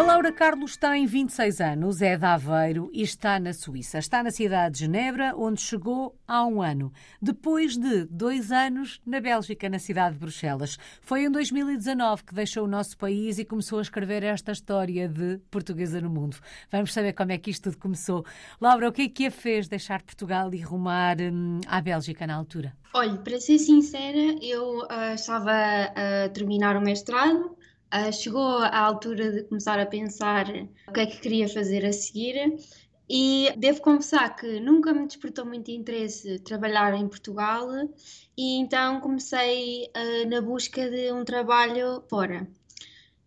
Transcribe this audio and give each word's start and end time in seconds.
A 0.00 0.02
Laura 0.02 0.32
Carlos 0.32 0.78
tem 0.78 1.04
26 1.04 1.60
anos, 1.60 2.00
é 2.00 2.16
de 2.16 2.24
Aveiro 2.24 2.88
e 2.90 3.02
está 3.02 3.38
na 3.38 3.52
Suíça. 3.52 3.98
Está 3.98 4.22
na 4.22 4.30
cidade 4.30 4.76
de 4.76 4.80
Genebra, 4.86 5.34
onde 5.36 5.60
chegou 5.60 6.18
há 6.26 6.42
um 6.46 6.62
ano. 6.62 6.90
Depois 7.20 7.76
de 7.76 8.06
dois 8.06 8.50
anos 8.50 8.98
na 9.04 9.20
Bélgica, 9.20 9.68
na 9.68 9.78
cidade 9.78 10.14
de 10.14 10.20
Bruxelas. 10.20 10.78
Foi 11.02 11.24
em 11.24 11.30
2019 11.30 12.24
que 12.24 12.34
deixou 12.34 12.64
o 12.64 12.66
nosso 12.66 12.96
país 12.96 13.38
e 13.38 13.44
começou 13.44 13.78
a 13.78 13.82
escrever 13.82 14.22
esta 14.22 14.52
história 14.52 15.06
de 15.06 15.38
portuguesa 15.50 16.00
no 16.00 16.08
mundo. 16.08 16.38
Vamos 16.72 16.94
saber 16.94 17.12
como 17.12 17.32
é 17.32 17.36
que 17.36 17.50
isto 17.50 17.64
tudo 17.64 17.76
começou. 17.76 18.24
Laura, 18.58 18.88
o 18.88 18.92
que 18.92 19.02
é 19.02 19.08
que 19.10 19.26
a 19.26 19.30
fez 19.30 19.68
deixar 19.68 20.00
Portugal 20.00 20.48
e 20.54 20.62
rumar 20.62 21.20
hum, 21.20 21.60
à 21.66 21.78
Bélgica 21.82 22.26
na 22.26 22.36
altura? 22.36 22.72
Olha, 22.94 23.18
para 23.18 23.38
ser 23.38 23.58
sincera, 23.58 24.34
eu 24.40 24.78
uh, 24.78 25.14
estava 25.14 25.52
a 25.52 26.28
terminar 26.30 26.74
o 26.78 26.80
mestrado 26.80 27.54
Uh, 27.92 28.12
chegou 28.12 28.58
à 28.58 28.78
altura 28.78 29.32
de 29.32 29.42
começar 29.44 29.80
a 29.80 29.86
pensar 29.86 30.46
o 30.86 30.92
que 30.92 31.00
é 31.00 31.06
que 31.06 31.20
queria 31.20 31.48
fazer 31.48 31.84
a 31.84 31.92
seguir 31.92 32.56
e 33.08 33.52
devo 33.56 33.82
confessar 33.82 34.36
que 34.36 34.60
nunca 34.60 34.94
me 34.94 35.04
despertou 35.06 35.44
muito 35.44 35.72
interesse 35.72 36.38
trabalhar 36.38 36.94
em 36.94 37.08
Portugal 37.08 37.68
e 38.36 38.60
então 38.60 39.00
comecei 39.00 39.90
uh, 39.96 40.28
na 40.28 40.40
busca 40.40 40.88
de 40.88 41.12
um 41.12 41.24
trabalho 41.24 42.04
fora. 42.08 42.46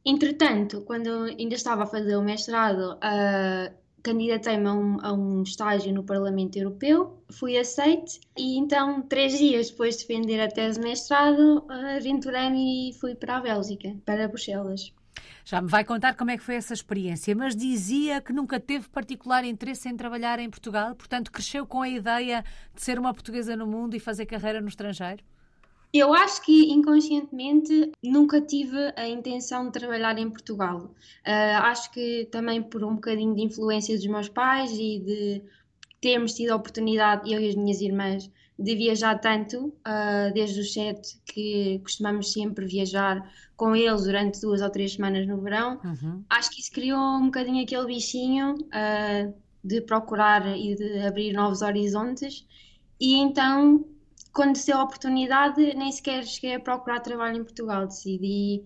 Entretanto, 0.06 0.82
quando 0.82 1.10
ainda 1.24 1.56
estava 1.56 1.84
a 1.84 1.88
fazer 1.88 2.16
o 2.16 2.22
mestrado, 2.22 2.94
uh, 2.94 3.83
candidatei-me 4.04 4.68
a, 4.68 4.74
um, 4.74 4.98
a 5.02 5.14
um 5.14 5.44
estágio 5.44 5.94
no 5.94 6.04
Parlamento 6.04 6.58
Europeu, 6.58 7.24
fui 7.32 7.58
aceite 7.58 8.20
e 8.38 8.58
então, 8.58 9.02
três 9.02 9.38
dias 9.38 9.70
depois 9.72 9.96
de 9.96 10.06
defender 10.06 10.42
a 10.42 10.50
tese 10.50 10.80
de 10.80 10.86
mestrado, 10.86 11.66
aventurei-me 11.70 12.90
e 12.90 12.94
fui 12.94 13.16
para 13.16 13.38
a 13.38 13.42
Bélgica, 13.42 13.96
para 14.06 14.28
Bruxelas. 14.28 14.94
Já 15.46 15.62
me 15.62 15.68
vai 15.68 15.84
contar 15.84 16.16
como 16.16 16.32
é 16.32 16.38
que 16.38 16.44
foi 16.44 16.56
essa 16.56 16.74
experiência, 16.74 17.36
mas 17.36 17.56
dizia 17.56 18.22
que 18.22 18.32
nunca 18.32 18.60
teve 18.60 18.88
particular 18.90 19.44
interesse 19.44 19.90
em 19.90 19.96
trabalhar 19.96 20.40
em 20.40 20.50
Portugal, 20.50 20.96
portanto 20.96 21.32
cresceu 21.32 21.66
com 21.66 21.82
a 21.82 21.90
ideia 21.90 22.44
de 22.74 22.82
ser 22.82 23.00
uma 23.00 23.14
portuguesa 23.14 23.56
no 23.56 23.68
mundo 23.68 23.96
e 23.96 24.00
fazer 24.00 24.26
carreira 24.26 24.62
no 24.62 24.68
estrangeiro? 24.68 25.24
Eu 25.94 26.12
acho 26.12 26.42
que 26.42 26.72
inconscientemente 26.72 27.92
nunca 28.04 28.42
tive 28.42 28.92
a 28.96 29.08
intenção 29.08 29.68
de 29.68 29.74
trabalhar 29.74 30.18
em 30.18 30.28
Portugal. 30.28 30.92
Uh, 31.26 31.62
acho 31.62 31.92
que 31.92 32.28
também 32.32 32.64
por 32.64 32.84
um 32.84 32.96
bocadinho 32.96 33.36
de 33.36 33.44
influência 33.44 33.96
dos 33.96 34.08
meus 34.08 34.28
pais 34.28 34.72
e 34.72 35.00
de 35.00 35.44
termos 36.02 36.34
tido 36.34 36.50
a 36.50 36.56
oportunidade, 36.56 37.32
eu 37.32 37.40
e 37.40 37.48
as 37.48 37.56
minhas 37.56 37.80
irmãs, 37.80 38.30
de 38.58 38.76
viajar 38.76 39.20
tanto, 39.20 39.68
uh, 39.68 40.34
desde 40.34 40.62
os 40.62 40.74
sete, 40.74 41.18
que 41.26 41.80
costumamos 41.84 42.34
sempre 42.34 42.66
viajar 42.66 43.32
com 43.56 43.76
eles 43.76 44.04
durante 44.04 44.42
duas 44.42 44.62
ou 44.62 44.70
três 44.72 44.94
semanas 44.94 45.28
no 45.28 45.40
verão. 45.42 45.80
Uhum. 45.84 46.24
Acho 46.28 46.50
que 46.50 46.60
isso 46.60 46.72
criou 46.72 47.00
um 47.00 47.26
bocadinho 47.26 47.64
aquele 47.64 47.86
bichinho 47.86 48.56
uh, 48.56 49.34
de 49.64 49.80
procurar 49.82 50.58
e 50.58 50.76
de 50.76 51.00
abrir 51.06 51.34
novos 51.34 51.62
horizontes. 51.62 52.48
E 53.00 53.16
então 53.16 53.86
quando 54.34 54.56
se 54.56 54.68
deu 54.68 54.78
a 54.78 54.84
oportunidade, 54.84 55.76
nem 55.76 55.92
sequer 55.92 56.26
cheguei 56.26 56.56
a 56.56 56.60
procurar 56.60 57.00
trabalho 57.00 57.38
em 57.38 57.44
Portugal. 57.44 57.86
Decidi 57.86 58.64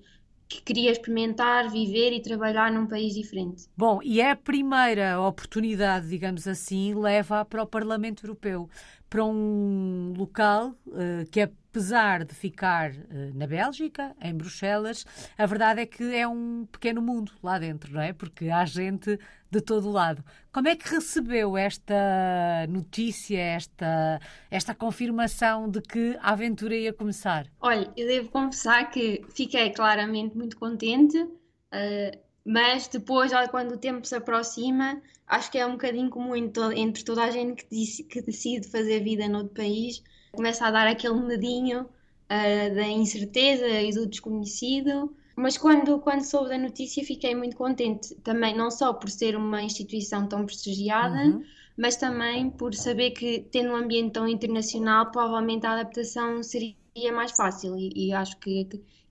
que 0.48 0.62
queria 0.62 0.92
experimentar, 0.92 1.70
viver 1.70 2.14
e 2.14 2.22
trabalhar 2.22 2.72
num 2.72 2.88
país 2.88 3.14
diferente. 3.14 3.66
Bom, 3.76 4.00
e 4.02 4.22
é 4.22 4.32
a 4.32 4.36
primeira 4.36 5.20
oportunidade, 5.20 6.08
digamos 6.08 6.48
assim, 6.48 6.94
leva 6.96 7.44
para 7.44 7.64
o 7.64 7.68
Parlamento 7.68 8.26
Europeu, 8.26 8.70
para 9.10 9.26
um 9.26 10.14
local 10.18 10.74
uh, 10.88 11.30
que 11.30 11.42
é 11.42 11.52
apesar 11.78 12.26
de 12.26 12.34
ficar 12.34 12.90
uh, 12.90 13.36
na 13.36 13.46
Bélgica, 13.46 14.16
em 14.20 14.34
Bruxelas, 14.34 15.06
a 15.38 15.46
verdade 15.46 15.82
é 15.82 15.86
que 15.86 16.16
é 16.16 16.28
um 16.28 16.66
pequeno 16.72 17.04
mundo 17.04 17.32
lá 17.44 17.60
dentro, 17.60 17.94
não 17.94 18.02
é? 18.02 18.14
Porque 18.14 18.50
há 18.50 18.66
gente 18.66 19.20
de 19.52 19.62
todo 19.62 19.92
lado. 19.92 20.24
Como 20.52 20.68
é 20.68 20.76
que 20.76 20.90
recebeu 20.90 21.56
esta 21.56 22.66
notícia, 22.68 23.40
esta, 23.40 24.20
esta 24.50 24.74
confirmação 24.74 25.70
de 25.70 25.80
que 25.80 26.18
a 26.20 26.32
aventura 26.32 26.76
ia 26.76 26.92
começar? 26.92 27.46
Olha, 27.62 27.88
eu 27.96 28.08
devo 28.08 28.30
confessar 28.30 28.90
que 28.90 29.24
fiquei 29.30 29.70
claramente 29.70 30.36
muito 30.36 30.58
contente, 30.58 31.16
uh, 31.22 32.20
mas 32.44 32.88
depois, 32.88 33.32
quando 33.52 33.74
o 33.74 33.78
tempo 33.78 34.08
se 34.08 34.16
aproxima, 34.16 35.00
acho 35.28 35.52
que 35.52 35.60
é 35.60 35.66
um 35.66 35.74
bocadinho 35.74 36.10
comum 36.10 36.36
entre 36.36 37.04
toda 37.04 37.24
a 37.24 37.30
gente 37.30 37.64
que, 37.66 38.04
que 38.04 38.22
decide 38.24 38.68
fazer 38.68 39.04
vida 39.04 39.30
noutro 39.30 39.54
país 39.54 40.02
começa 40.32 40.66
a 40.66 40.72
dar 40.72 40.88
aquele 40.88 41.16
medinho 41.16 41.82
uh, 41.82 42.76
da 42.76 42.88
incerteza 42.88 43.68
e 43.68 43.92
do 43.92 44.06
desconhecido. 44.06 45.16
Mas 45.36 45.56
quando, 45.56 46.00
quando 46.00 46.24
soube 46.24 46.50
da 46.50 46.58
notícia 46.58 47.04
fiquei 47.04 47.36
muito 47.36 47.56
contente, 47.56 48.16
também 48.16 48.58
não 48.58 48.72
só 48.72 48.92
por 48.94 49.10
ser 49.10 49.36
uma 49.36 49.62
instituição 49.62 50.28
tão 50.28 50.46
prestigiada, 50.46 51.16
uhum. 51.16 51.44
mas 51.78 51.96
também 51.96 52.50
por 52.50 52.74
saber 52.74 53.12
que, 53.12 53.46
tendo 53.52 53.70
um 53.70 53.76
ambiente 53.76 54.14
tão 54.14 54.28
internacional, 54.28 55.12
provavelmente 55.12 55.66
a 55.68 55.74
adaptação 55.74 56.42
seria 56.42 56.76
mais 57.14 57.34
fácil 57.34 57.78
e, 57.78 58.08
e 58.08 58.14
acho 58.14 58.36
que, 58.40 58.68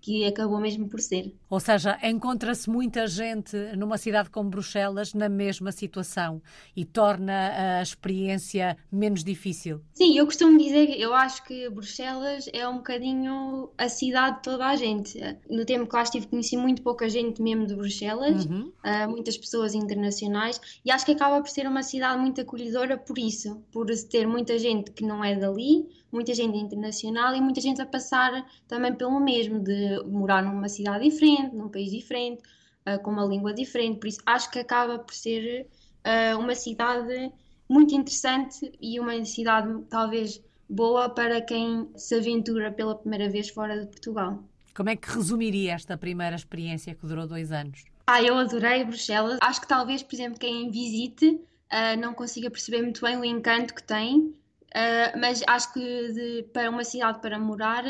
que 0.07 0.25
acabou 0.25 0.61
mesmo 0.61 0.89
por 0.89 1.01
ser. 1.01 1.35
Ou 1.51 1.59
seja, 1.59 1.99
encontra-se 2.01 2.71
muita 2.71 3.09
gente 3.09 3.57
numa 3.77 3.99
cidade 3.99 4.31
como 4.31 4.49
Bruxelas 4.49 5.13
na 5.13 5.29
mesma 5.29 5.73
situação 5.73 6.41
e 6.77 6.85
torna 6.85 7.81
a 7.81 7.83
experiência 7.83 8.77
menos 8.91 9.25
difícil. 9.25 9.81
Sim, 9.95 10.17
eu 10.17 10.25
costumo 10.25 10.57
dizer, 10.57 10.91
eu 10.97 11.13
acho 11.13 11.43
que 11.43 11.69
Bruxelas 11.71 12.49
é 12.53 12.69
um 12.69 12.77
bocadinho 12.77 13.69
a 13.77 13.89
cidade 13.89 14.37
de 14.37 14.43
toda 14.45 14.69
a 14.69 14.77
gente. 14.77 15.19
No 15.51 15.65
tempo 15.65 15.89
que 15.89 15.97
lá 15.97 16.05
estive 16.05 16.29
conheci 16.29 16.57
muito 16.57 16.83
pouca 16.83 17.09
gente 17.09 17.43
mesmo 17.43 17.67
de 17.67 17.75
Bruxelas, 17.75 18.45
uhum. 18.45 18.73
uh, 18.85 19.11
muitas 19.11 19.37
pessoas 19.37 19.75
internacionais 19.75 20.61
e 20.85 20.91
acho 20.93 21.05
que 21.05 21.13
acaba 21.13 21.41
por 21.41 21.51
ser 21.51 21.67
uma 21.67 21.83
cidade 21.83 22.21
muito 22.21 22.41
acolhedora 22.41 22.97
por 22.97 23.19
isso, 23.19 23.61
por 23.73 23.87
ter 24.09 24.25
muita 24.25 24.57
gente 24.57 24.93
que 24.93 25.05
não 25.05 25.25
é 25.25 25.35
dali, 25.35 25.89
muita 26.13 26.35
gente 26.35 26.57
internacional 26.57 27.35
e 27.35 27.41
muita 27.41 27.61
gente 27.61 27.81
a 27.81 27.87
passar 27.87 28.47
também 28.67 28.95
pelo 28.95 29.21
mesmo, 29.21 29.61
de 29.61 29.96
morar 30.05 30.43
numa 30.43 30.69
cidade 30.69 31.05
diferente, 31.05 31.55
num 31.55 31.69
país 31.69 31.91
diferente, 31.91 32.43
uh, 32.87 33.01
com 33.03 33.11
uma 33.11 33.25
língua 33.25 33.53
diferente. 33.53 34.01
Por 34.01 34.09
isso, 34.09 34.21
acho 34.27 34.51
que 34.51 34.59
acaba 34.59 34.99
por 34.99 35.15
ser 35.15 35.67
uh, 36.05 36.39
uma 36.39 36.55
cidade 36.55 37.33
muito 37.69 37.95
interessante 37.95 38.73
e 38.81 38.99
uma 39.01 39.25
cidade 39.25 39.83
talvez 39.89 40.43
boa 40.69 41.09
para 41.09 41.41
quem 41.41 41.89
se 41.97 42.15
aventura 42.15 42.73
pela 42.73 42.95
primeira 42.95 43.29
vez 43.29 43.49
fora 43.49 43.81
de 43.81 43.87
Portugal. 43.87 44.43
Como 44.75 44.91
é 44.91 44.97
que 44.97 45.11
resumiria 45.11 45.73
esta 45.73 45.97
primeira 45.97 46.37
experiência 46.37 46.95
que 46.95 47.07
durou 47.07 47.27
dois 47.27 47.51
anos? 47.51 47.85
Ah, 48.07 48.23
eu 48.23 48.37
adorei 48.37 48.85
Bruxelas. 48.85 49.39
Acho 49.41 49.61
que 49.61 49.69
talvez, 49.69 50.03
por 50.03 50.15
exemplo, 50.15 50.39
quem 50.39 50.71
visite 50.71 51.29
uh, 51.29 51.99
não 51.99 52.13
consiga 52.15 52.51
perceber 52.51 52.83
muito 52.83 53.01
bem 53.01 53.17
o 53.17 53.25
encanto 53.25 53.75
que 53.75 53.83
tem, 53.83 54.35
Uh, 54.77 55.19
mas 55.19 55.43
acho 55.47 55.73
que 55.73 55.81
de, 56.13 56.43
para 56.53 56.69
uma 56.69 56.85
cidade 56.85 57.21
para 57.21 57.39
morar, 57.39 57.83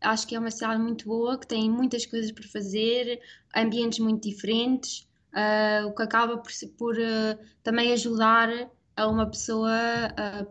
acho 0.00 0.26
que 0.26 0.34
é 0.34 0.38
uma 0.38 0.50
cidade 0.50 0.80
muito 0.80 1.06
boa, 1.06 1.38
que 1.38 1.46
tem 1.46 1.70
muitas 1.70 2.06
coisas 2.06 2.32
para 2.32 2.46
fazer, 2.48 3.20
ambientes 3.54 3.98
muito 3.98 4.28
diferentes, 4.28 5.06
uh, 5.32 5.86
o 5.86 5.94
que 5.94 6.02
acaba 6.02 6.38
por, 6.38 6.52
por 6.76 6.96
uh, 6.96 7.38
também 7.62 7.92
ajudar 7.92 8.48
a 8.96 9.06
uma 9.06 9.30
pessoa, 9.30 9.70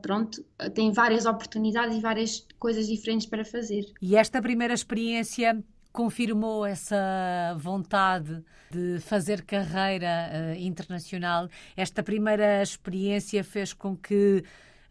pronto, 0.01 0.41
tem 0.73 0.89
várias 0.93 1.25
oportunidades 1.25 1.97
e 1.97 1.99
várias 1.99 2.47
coisas 2.57 2.87
diferentes 2.87 3.27
para 3.27 3.43
fazer. 3.43 3.83
E 4.01 4.15
esta 4.15 4.41
primeira 4.41 4.73
experiência 4.73 5.61
confirmou 5.91 6.65
essa 6.65 7.53
vontade 7.57 8.41
de 8.71 8.99
fazer 9.01 9.43
carreira 9.43 10.55
internacional? 10.57 11.49
Esta 11.75 12.01
primeira 12.01 12.61
experiência 12.61 13.43
fez 13.43 13.73
com 13.73 13.97
que 13.97 14.43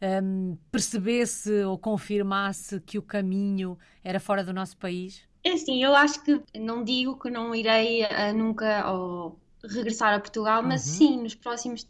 um, 0.02 0.56
percebesse 0.70 1.64
ou 1.64 1.78
confirmasse 1.78 2.80
que 2.80 2.98
o 2.98 3.02
caminho 3.02 3.78
era 4.02 4.20
fora 4.20 4.44
do 4.44 4.52
nosso 4.52 4.76
país? 4.76 5.26
É 5.44 5.52
assim, 5.52 5.82
eu 5.82 5.94
acho 5.94 6.22
que 6.24 6.42
não 6.58 6.82
digo 6.82 7.18
que 7.18 7.30
não 7.30 7.54
irei 7.54 8.02
uh, 8.02 8.34
nunca 8.34 8.90
ou, 8.90 9.38
regressar 9.64 10.14
a 10.14 10.20
Portugal, 10.20 10.62
mas 10.62 10.86
uhum. 10.86 10.92
sim, 10.92 11.22
nos 11.22 11.34
próximos 11.34 11.88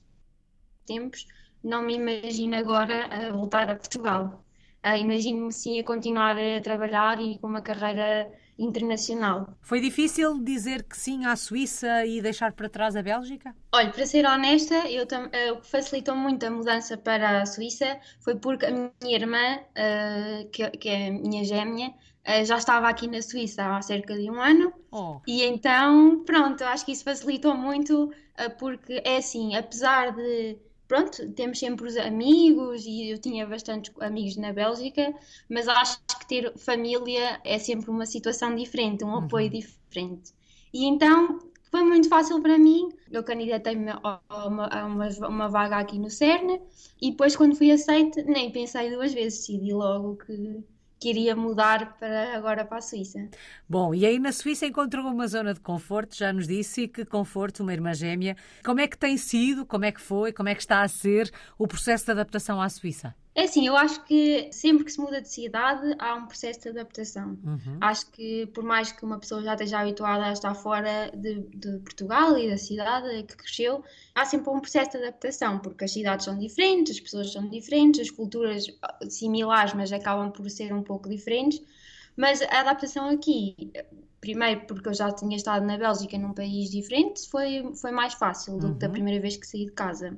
tempos 0.86 1.26
não 1.62 1.82
me 1.82 1.94
imagino 1.94 2.56
agora 2.56 3.06
a 3.06 3.32
voltar 3.32 3.68
a 3.70 3.76
Portugal. 3.76 4.44
Uh, 4.84 4.96
Imagino-me 4.96 5.52
sim 5.52 5.80
a 5.80 5.84
continuar 5.84 6.36
a 6.38 6.60
trabalhar 6.60 7.20
e 7.20 7.38
com 7.38 7.48
uma 7.48 7.60
carreira 7.60 8.30
internacional. 8.58 9.48
Foi 9.60 9.80
difícil 9.80 10.38
dizer 10.42 10.82
que 10.82 10.96
sim 10.96 11.26
à 11.26 11.36
Suíça 11.36 12.06
e 12.06 12.20
deixar 12.20 12.52
para 12.52 12.68
trás 12.68 12.96
a 12.96 13.02
Bélgica? 13.02 13.54
Olha, 13.72 13.90
para 13.90 14.06
ser 14.06 14.26
honesta, 14.26 14.74
eu, 14.88 15.04
uh, 15.04 15.52
o 15.54 15.60
que 15.60 15.66
facilitou 15.68 16.16
muito 16.16 16.44
a 16.44 16.50
mudança 16.50 16.96
para 16.96 17.42
a 17.42 17.46
Suíça 17.46 17.98
foi 18.20 18.36
porque 18.36 18.66
a 18.66 18.70
minha 18.70 19.16
irmã, 19.16 19.58
uh, 19.58 20.48
que, 20.50 20.70
que, 20.70 20.88
é 20.88 21.10
minha 21.10 21.44
gêmea, 21.44 21.88
uh, 21.88 22.44
já 22.44 22.56
estava 22.56 22.88
aqui 22.88 23.06
na 23.06 23.20
Suíça 23.20 23.76
há 23.76 23.82
cerca 23.82 24.16
de 24.16 24.30
um 24.30 24.40
ano. 24.40 24.72
Oh. 24.90 25.20
E 25.26 25.42
então, 25.44 26.24
pronto, 26.24 26.64
acho 26.64 26.84
que 26.86 26.92
isso 26.92 27.04
facilitou 27.04 27.54
muito, 27.54 28.10
porque 28.58 29.00
é 29.04 29.16
assim, 29.16 29.54
apesar 29.56 30.14
de 30.14 30.58
pronto, 30.86 31.30
temos 31.32 31.58
sempre 31.58 31.86
os 31.86 31.96
amigos 31.96 32.84
e 32.86 33.10
eu 33.10 33.18
tinha 33.18 33.46
bastantes 33.46 33.92
amigos 34.00 34.36
na 34.36 34.52
Bélgica, 34.52 35.14
mas 35.48 35.68
acho 35.68 35.98
que 36.20 36.26
ter 36.26 36.56
família 36.58 37.40
é 37.44 37.58
sempre 37.58 37.90
uma 37.90 38.06
situação 38.06 38.54
diferente, 38.54 39.04
um 39.04 39.16
apoio 39.16 39.46
uhum. 39.46 39.60
diferente. 39.60 40.32
E 40.72 40.84
então 40.84 41.38
foi 41.70 41.82
muito 41.82 42.08
fácil 42.08 42.40
para 42.40 42.58
mim. 42.58 42.88
Eu 43.10 43.22
candidatei-me 43.22 43.90
a 43.90 44.20
uma, 44.46 44.66
a 44.66 44.86
uma, 44.86 45.08
uma 45.28 45.48
vaga 45.48 45.76
aqui 45.76 45.98
no 45.98 46.10
CERN 46.10 46.60
e 47.00 47.10
depois, 47.10 47.36
quando 47.36 47.56
fui 47.56 47.70
aceite, 47.70 48.22
nem 48.22 48.50
pensei 48.50 48.90
duas 48.90 49.12
vezes, 49.12 49.40
decidi 49.40 49.72
logo 49.72 50.16
que 50.16 50.64
queria 50.98 51.36
mudar 51.36 51.98
para 51.98 52.36
agora 52.36 52.64
para 52.64 52.78
a 52.78 52.80
Suíça. 52.80 53.28
Bom, 53.68 53.94
e 53.94 54.06
aí 54.06 54.18
na 54.18 54.32
Suíça 54.32 54.66
encontrou 54.66 55.06
uma 55.06 55.26
zona 55.28 55.54
de 55.54 55.60
conforto, 55.60 56.16
já 56.16 56.32
nos 56.32 56.46
disse, 56.46 56.82
e 56.82 56.88
que 56.88 57.04
conforto, 57.04 57.62
uma 57.62 57.72
irmã 57.72 57.92
gêmea. 57.94 58.36
Como 58.64 58.80
é 58.80 58.86
que 58.86 58.96
tem 58.96 59.16
sido, 59.16 59.66
como 59.66 59.84
é 59.84 59.92
que 59.92 60.00
foi, 60.00 60.32
como 60.32 60.48
é 60.48 60.54
que 60.54 60.60
está 60.60 60.82
a 60.82 60.88
ser 60.88 61.30
o 61.58 61.66
processo 61.66 62.06
de 62.06 62.12
adaptação 62.12 62.60
à 62.60 62.68
Suíça? 62.68 63.14
É 63.36 63.42
assim, 63.42 63.66
eu 63.66 63.76
acho 63.76 64.02
que 64.04 64.48
sempre 64.50 64.82
que 64.82 64.90
se 64.90 64.98
muda 64.98 65.20
de 65.20 65.28
cidade 65.28 65.94
há 65.98 66.14
um 66.14 66.24
processo 66.24 66.58
de 66.60 66.70
adaptação. 66.70 67.38
Uhum. 67.44 67.78
Acho 67.82 68.10
que 68.10 68.46
por 68.46 68.64
mais 68.64 68.90
que 68.92 69.04
uma 69.04 69.18
pessoa 69.18 69.42
já 69.42 69.52
esteja 69.52 69.80
habituada 69.80 70.24
a 70.24 70.32
estar 70.32 70.54
fora 70.54 71.12
de, 71.14 71.40
de, 71.54 71.78
Portugal 71.80 72.38
e 72.38 72.48
da 72.48 72.56
cidade 72.56 73.24
que 73.24 73.36
cresceu, 73.36 73.84
há 74.14 74.24
sempre 74.24 74.48
um 74.48 74.58
processo 74.58 74.92
de 74.92 74.96
adaptação, 74.96 75.58
porque 75.58 75.84
as 75.84 75.92
cidades 75.92 76.24
são 76.24 76.38
diferentes, 76.38 76.96
as 76.96 77.00
pessoas 77.00 77.30
são 77.30 77.46
diferentes, 77.50 78.00
as 78.00 78.10
culturas 78.10 78.68
similares, 79.10 79.74
mas 79.74 79.92
acabam 79.92 80.32
por 80.32 80.48
ser 80.48 80.72
um 80.72 80.82
pouco 80.82 81.06
diferentes. 81.06 81.60
Mas 82.16 82.40
a 82.40 82.60
adaptação 82.60 83.10
aqui, 83.10 83.54
primeiro 84.18 84.62
porque 84.62 84.88
eu 84.88 84.94
já 84.94 85.12
tinha 85.12 85.36
estado 85.36 85.66
na 85.66 85.76
Bélgica 85.76 86.16
num 86.16 86.32
país 86.32 86.70
diferente, 86.70 87.28
foi, 87.28 87.70
foi 87.74 87.90
mais 87.90 88.14
fácil 88.14 88.56
do 88.56 88.72
que 88.72 88.78
da 88.78 88.86
uhum. 88.86 88.92
primeira 88.94 89.20
vez 89.20 89.36
que 89.36 89.46
saí 89.46 89.66
de 89.66 89.72
casa. 89.72 90.16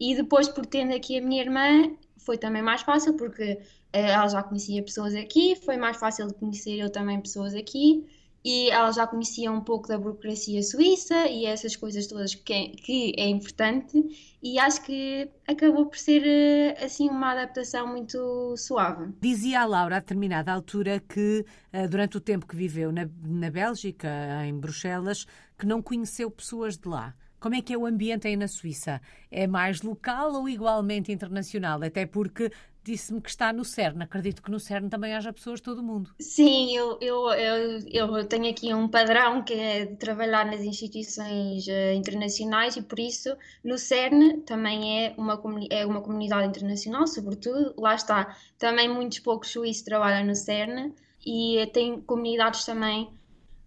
E 0.00 0.14
depois, 0.14 0.48
por 0.48 0.64
tendo 0.64 0.94
aqui 0.94 1.18
a 1.18 1.20
minha 1.22 1.42
irmã, 1.42 1.90
foi 2.28 2.36
também 2.36 2.60
mais 2.60 2.82
fácil 2.82 3.14
porque 3.14 3.58
eh, 3.90 4.10
ela 4.10 4.28
já 4.28 4.42
conhecia 4.42 4.82
pessoas 4.82 5.14
aqui, 5.14 5.56
foi 5.64 5.78
mais 5.78 5.96
fácil 5.96 6.26
de 6.26 6.34
conhecer 6.34 6.78
eu 6.78 6.92
também 6.92 7.18
pessoas 7.18 7.54
aqui 7.54 8.06
e 8.44 8.70
ela 8.70 8.92
já 8.92 9.06
conhecia 9.06 9.50
um 9.50 9.62
pouco 9.62 9.88
da 9.88 9.96
burocracia 9.96 10.62
suíça 10.62 11.26
e 11.26 11.46
essas 11.46 11.74
coisas 11.74 12.06
todas 12.06 12.34
que 12.34 12.52
é, 12.52 12.68
que 12.68 13.14
é 13.16 13.26
importante 13.28 14.36
e 14.42 14.58
acho 14.58 14.82
que 14.82 15.30
acabou 15.46 15.86
por 15.86 15.96
ser 15.96 16.22
eh, 16.26 16.84
assim 16.84 17.08
uma 17.08 17.32
adaptação 17.32 17.86
muito 17.86 18.54
suave. 18.58 19.10
Dizia 19.22 19.62
a 19.62 19.64
Laura 19.64 19.96
a 19.96 20.00
determinada 20.00 20.52
altura 20.52 21.00
que 21.00 21.46
eh, 21.72 21.88
durante 21.88 22.18
o 22.18 22.20
tempo 22.20 22.46
que 22.46 22.54
viveu 22.54 22.92
na, 22.92 23.08
na 23.24 23.50
Bélgica, 23.50 24.10
em 24.44 24.54
Bruxelas, 24.54 25.26
que 25.58 25.64
não 25.64 25.80
conheceu 25.80 26.30
pessoas 26.30 26.76
de 26.76 26.86
lá. 26.86 27.14
Como 27.40 27.54
é 27.54 27.62
que 27.62 27.72
é 27.72 27.78
o 27.78 27.86
ambiente 27.86 28.26
aí 28.26 28.36
na 28.36 28.48
Suíça? 28.48 29.00
É 29.30 29.46
mais 29.46 29.82
local 29.82 30.32
ou 30.34 30.48
igualmente 30.48 31.12
internacional? 31.12 31.82
Até 31.82 32.04
porque 32.04 32.50
disse-me 32.82 33.20
que 33.20 33.28
está 33.28 33.52
no 33.52 33.64
CERN. 33.64 34.02
Acredito 34.02 34.42
que 34.42 34.50
no 34.50 34.58
CERN 34.58 34.88
também 34.88 35.14
haja 35.14 35.32
pessoas 35.32 35.60
de 35.60 35.64
todo 35.64 35.80
o 35.80 35.82
mundo. 35.82 36.10
Sim, 36.18 36.74
eu, 36.74 36.98
eu, 37.00 37.30
eu, 37.32 38.16
eu 38.16 38.24
tenho 38.24 38.50
aqui 38.50 38.72
um 38.72 38.88
padrão 38.88 39.42
que 39.42 39.52
é 39.52 39.86
trabalhar 39.86 40.46
nas 40.46 40.62
instituições 40.62 41.66
uh, 41.66 41.94
internacionais 41.94 42.76
e 42.76 42.82
por 42.82 42.98
isso 42.98 43.36
no 43.62 43.76
CERN 43.76 44.40
também 44.40 45.04
é 45.04 45.14
uma, 45.18 45.40
é 45.70 45.84
uma 45.84 46.00
comunidade 46.00 46.48
internacional, 46.48 47.06
sobretudo. 47.06 47.74
Lá 47.76 47.94
está, 47.94 48.36
também 48.58 48.88
muitos 48.88 49.18
poucos 49.18 49.50
suíços 49.50 49.82
trabalham 49.82 50.26
no 50.26 50.34
CERN 50.34 50.92
e 51.24 51.68
tem 51.72 52.00
comunidades 52.00 52.64
também 52.64 53.10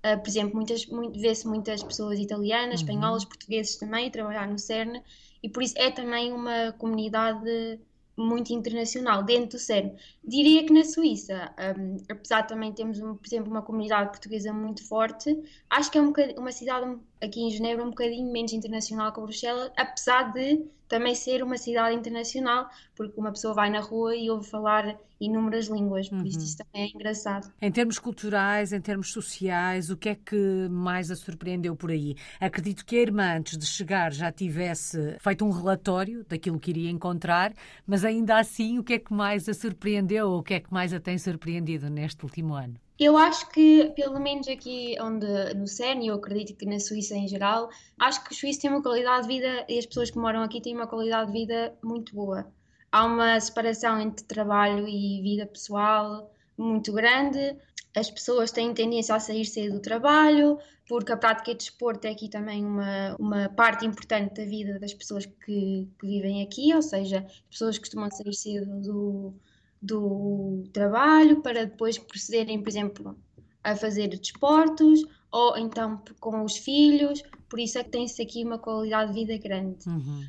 Uh, 0.03 0.19
por 0.19 0.27
exemplo, 0.27 0.55
muitas, 0.55 0.85
muito, 0.87 1.19
vê-se 1.19 1.47
muitas 1.47 1.83
pessoas 1.83 2.19
italianas, 2.19 2.81
uhum. 2.81 2.87
espanholas, 2.87 3.25
portugueses 3.25 3.75
também 3.75 4.07
a 4.07 4.11
trabalhar 4.11 4.47
no 4.47 4.57
CERN 4.57 5.01
e 5.43 5.49
por 5.49 5.61
isso 5.61 5.75
é 5.77 5.91
também 5.91 6.33
uma 6.33 6.71
comunidade 6.73 7.79
muito 8.17 8.51
internacional 8.51 9.23
dentro 9.23 9.57
do 9.57 9.59
CERN. 9.59 9.95
Diria 10.23 10.65
que 10.65 10.73
na 10.73 10.83
Suíça, 10.83 11.53
um, 11.77 11.97
apesar 12.09 12.41
de 12.41 12.49
também 12.49 12.73
termos, 12.73 12.99
por 12.99 13.25
exemplo, 13.25 13.51
uma 13.51 13.61
comunidade 13.61 14.09
portuguesa 14.09 14.51
muito 14.51 14.87
forte, 14.87 15.37
acho 15.69 15.91
que 15.91 15.97
é 15.97 16.01
um 16.01 16.13
uma 16.37 16.51
cidade 16.51 16.97
aqui 17.21 17.41
em 17.41 17.51
Genebra 17.51 17.85
um 17.85 17.89
bocadinho 17.89 18.31
menos 18.31 18.51
internacional 18.51 19.13
que 19.13 19.21
Bruxelas, 19.21 19.71
apesar 19.77 20.33
de 20.33 20.65
também 20.87 21.15
ser 21.15 21.41
uma 21.41 21.57
cidade 21.57 21.95
internacional, 21.95 22.69
porque 22.95 23.17
uma 23.17 23.31
pessoa 23.31 23.53
vai 23.53 23.69
na 23.69 23.79
rua 23.79 24.13
e 24.13 24.29
ouve 24.29 24.49
falar 24.49 24.99
inúmeras 25.21 25.67
línguas, 25.67 26.09
por 26.09 26.17
uhum. 26.17 26.25
isso 26.25 26.39
isso 26.39 26.57
também 26.57 26.89
é 26.89 26.93
engraçado. 26.93 27.49
Em 27.61 27.71
termos 27.71 27.97
culturais, 27.97 28.73
em 28.73 28.81
termos 28.81 29.13
sociais, 29.13 29.89
o 29.89 29.95
que 29.95 30.09
é 30.09 30.15
que 30.15 30.67
mais 30.69 31.09
a 31.09 31.15
surpreendeu 31.15 31.75
por 31.77 31.91
aí? 31.91 32.15
Acredito 32.41 32.85
que 32.85 32.97
a 32.97 33.01
irmã, 33.01 33.37
antes 33.37 33.57
de 33.57 33.65
chegar, 33.65 34.11
já 34.11 34.31
tivesse 34.31 35.15
feito 35.19 35.45
um 35.45 35.51
relatório 35.51 36.25
daquilo 36.27 36.59
que 36.59 36.71
iria 36.71 36.89
encontrar, 36.89 37.53
mas 37.87 38.03
ainda 38.03 38.37
assim, 38.37 38.77
o 38.79 38.83
que 38.83 38.93
é 38.93 38.99
que 38.99 39.13
mais 39.13 39.47
a 39.47 39.53
surpreendeu 39.53 40.29
ou 40.29 40.39
o 40.39 40.43
que 40.43 40.55
é 40.55 40.59
que 40.59 40.73
mais 40.73 40.93
a 40.93 40.99
tem 40.99 41.17
surpreendido 41.17 41.89
neste 41.89 42.25
último 42.25 42.53
ano? 42.53 42.75
Eu 43.03 43.17
acho 43.17 43.49
que, 43.49 43.91
pelo 43.95 44.19
menos 44.19 44.47
aqui 44.47 44.95
onde, 45.01 45.25
no 45.55 45.67
CERN, 45.67 46.03
e 46.03 46.07
eu 46.09 46.15
acredito 46.17 46.55
que 46.55 46.67
na 46.67 46.79
Suíça 46.79 47.15
em 47.15 47.27
geral, 47.27 47.67
acho 47.99 48.23
que 48.23 48.31
os 48.31 48.37
suíços 48.37 48.61
têm 48.61 48.69
uma 48.69 48.83
qualidade 48.83 49.23
de 49.23 49.33
vida 49.33 49.65
e 49.67 49.79
as 49.79 49.87
pessoas 49.87 50.11
que 50.11 50.19
moram 50.19 50.43
aqui 50.43 50.61
têm 50.61 50.75
uma 50.75 50.85
qualidade 50.85 51.31
de 51.31 51.39
vida 51.39 51.75
muito 51.83 52.13
boa. 52.13 52.45
Há 52.91 53.05
uma 53.05 53.39
separação 53.39 53.99
entre 53.99 54.23
trabalho 54.25 54.87
e 54.87 55.19
vida 55.23 55.47
pessoal 55.47 56.31
muito 56.55 56.93
grande. 56.93 57.57
As 57.95 58.11
pessoas 58.11 58.51
têm 58.51 58.71
tendência 58.71 59.15
a 59.15 59.19
sair 59.19 59.45
cedo 59.45 59.77
do 59.77 59.81
trabalho, 59.81 60.59
porque 60.87 61.11
a 61.11 61.17
prática 61.17 61.53
de 61.53 61.57
desporto 61.57 62.05
é 62.05 62.11
aqui 62.11 62.29
também 62.29 62.63
uma, 62.63 63.15
uma 63.17 63.49
parte 63.49 63.83
importante 63.83 64.35
da 64.35 64.45
vida 64.45 64.77
das 64.77 64.93
pessoas 64.93 65.25
que, 65.25 65.89
que 65.99 66.05
vivem 66.05 66.43
aqui, 66.43 66.71
ou 66.71 66.83
seja, 66.83 67.25
as 67.25 67.41
pessoas 67.49 67.79
costumam 67.79 68.11
sair 68.11 68.33
cedo 68.35 68.79
do, 68.79 69.33
do 69.81 70.63
trabalho 70.71 71.41
para 71.41 71.65
depois 71.65 71.97
procederem, 71.97 72.61
por 72.61 72.69
exemplo, 72.69 73.17
a 73.63 73.75
fazer 73.75 74.07
desportos 74.09 75.03
ou 75.31 75.57
então 75.57 76.01
com 76.19 76.43
os 76.43 76.57
filhos, 76.57 77.23
por 77.49 77.59
isso 77.59 77.77
é 77.77 77.83
que 77.83 77.89
tem-se 77.89 78.21
aqui 78.21 78.43
uma 78.43 78.59
qualidade 78.59 79.13
de 79.13 79.19
vida 79.19 79.37
grande. 79.37 79.87
Uhum. 79.87 80.25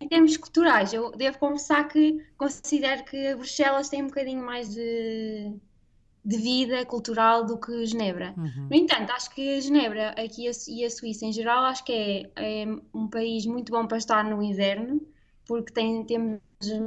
Em, 0.00 0.08
termos 0.08 0.36
culturais, 0.36 0.92
eu 0.92 1.12
devo 1.12 1.38
confessar 1.38 1.86
que 1.88 2.24
considero 2.38 3.04
que 3.04 3.34
Bruxelas 3.34 3.88
tem 3.88 4.02
um 4.02 4.06
bocadinho 4.06 4.44
mais 4.44 4.74
de, 4.74 5.52
de 6.24 6.36
vida 6.38 6.84
cultural 6.86 7.44
do 7.44 7.58
que 7.58 7.84
Genebra. 7.84 8.34
Uhum. 8.36 8.68
No 8.70 8.76
entanto, 8.76 9.10
acho 9.12 9.30
que 9.34 9.60
Genebra 9.60 10.10
aqui 10.10 10.50
e 10.68 10.84
a 10.84 10.90
Suíça 10.90 11.26
em 11.26 11.32
geral, 11.32 11.64
acho 11.64 11.84
que 11.84 11.92
é, 11.92 12.62
é 12.62 12.66
um 12.94 13.08
país 13.08 13.44
muito 13.44 13.70
bom 13.70 13.86
para 13.86 13.98
estar 13.98 14.24
no 14.24 14.42
inverno, 14.42 15.02
porque 15.46 15.72
tem, 15.72 16.02
temos 16.04 16.40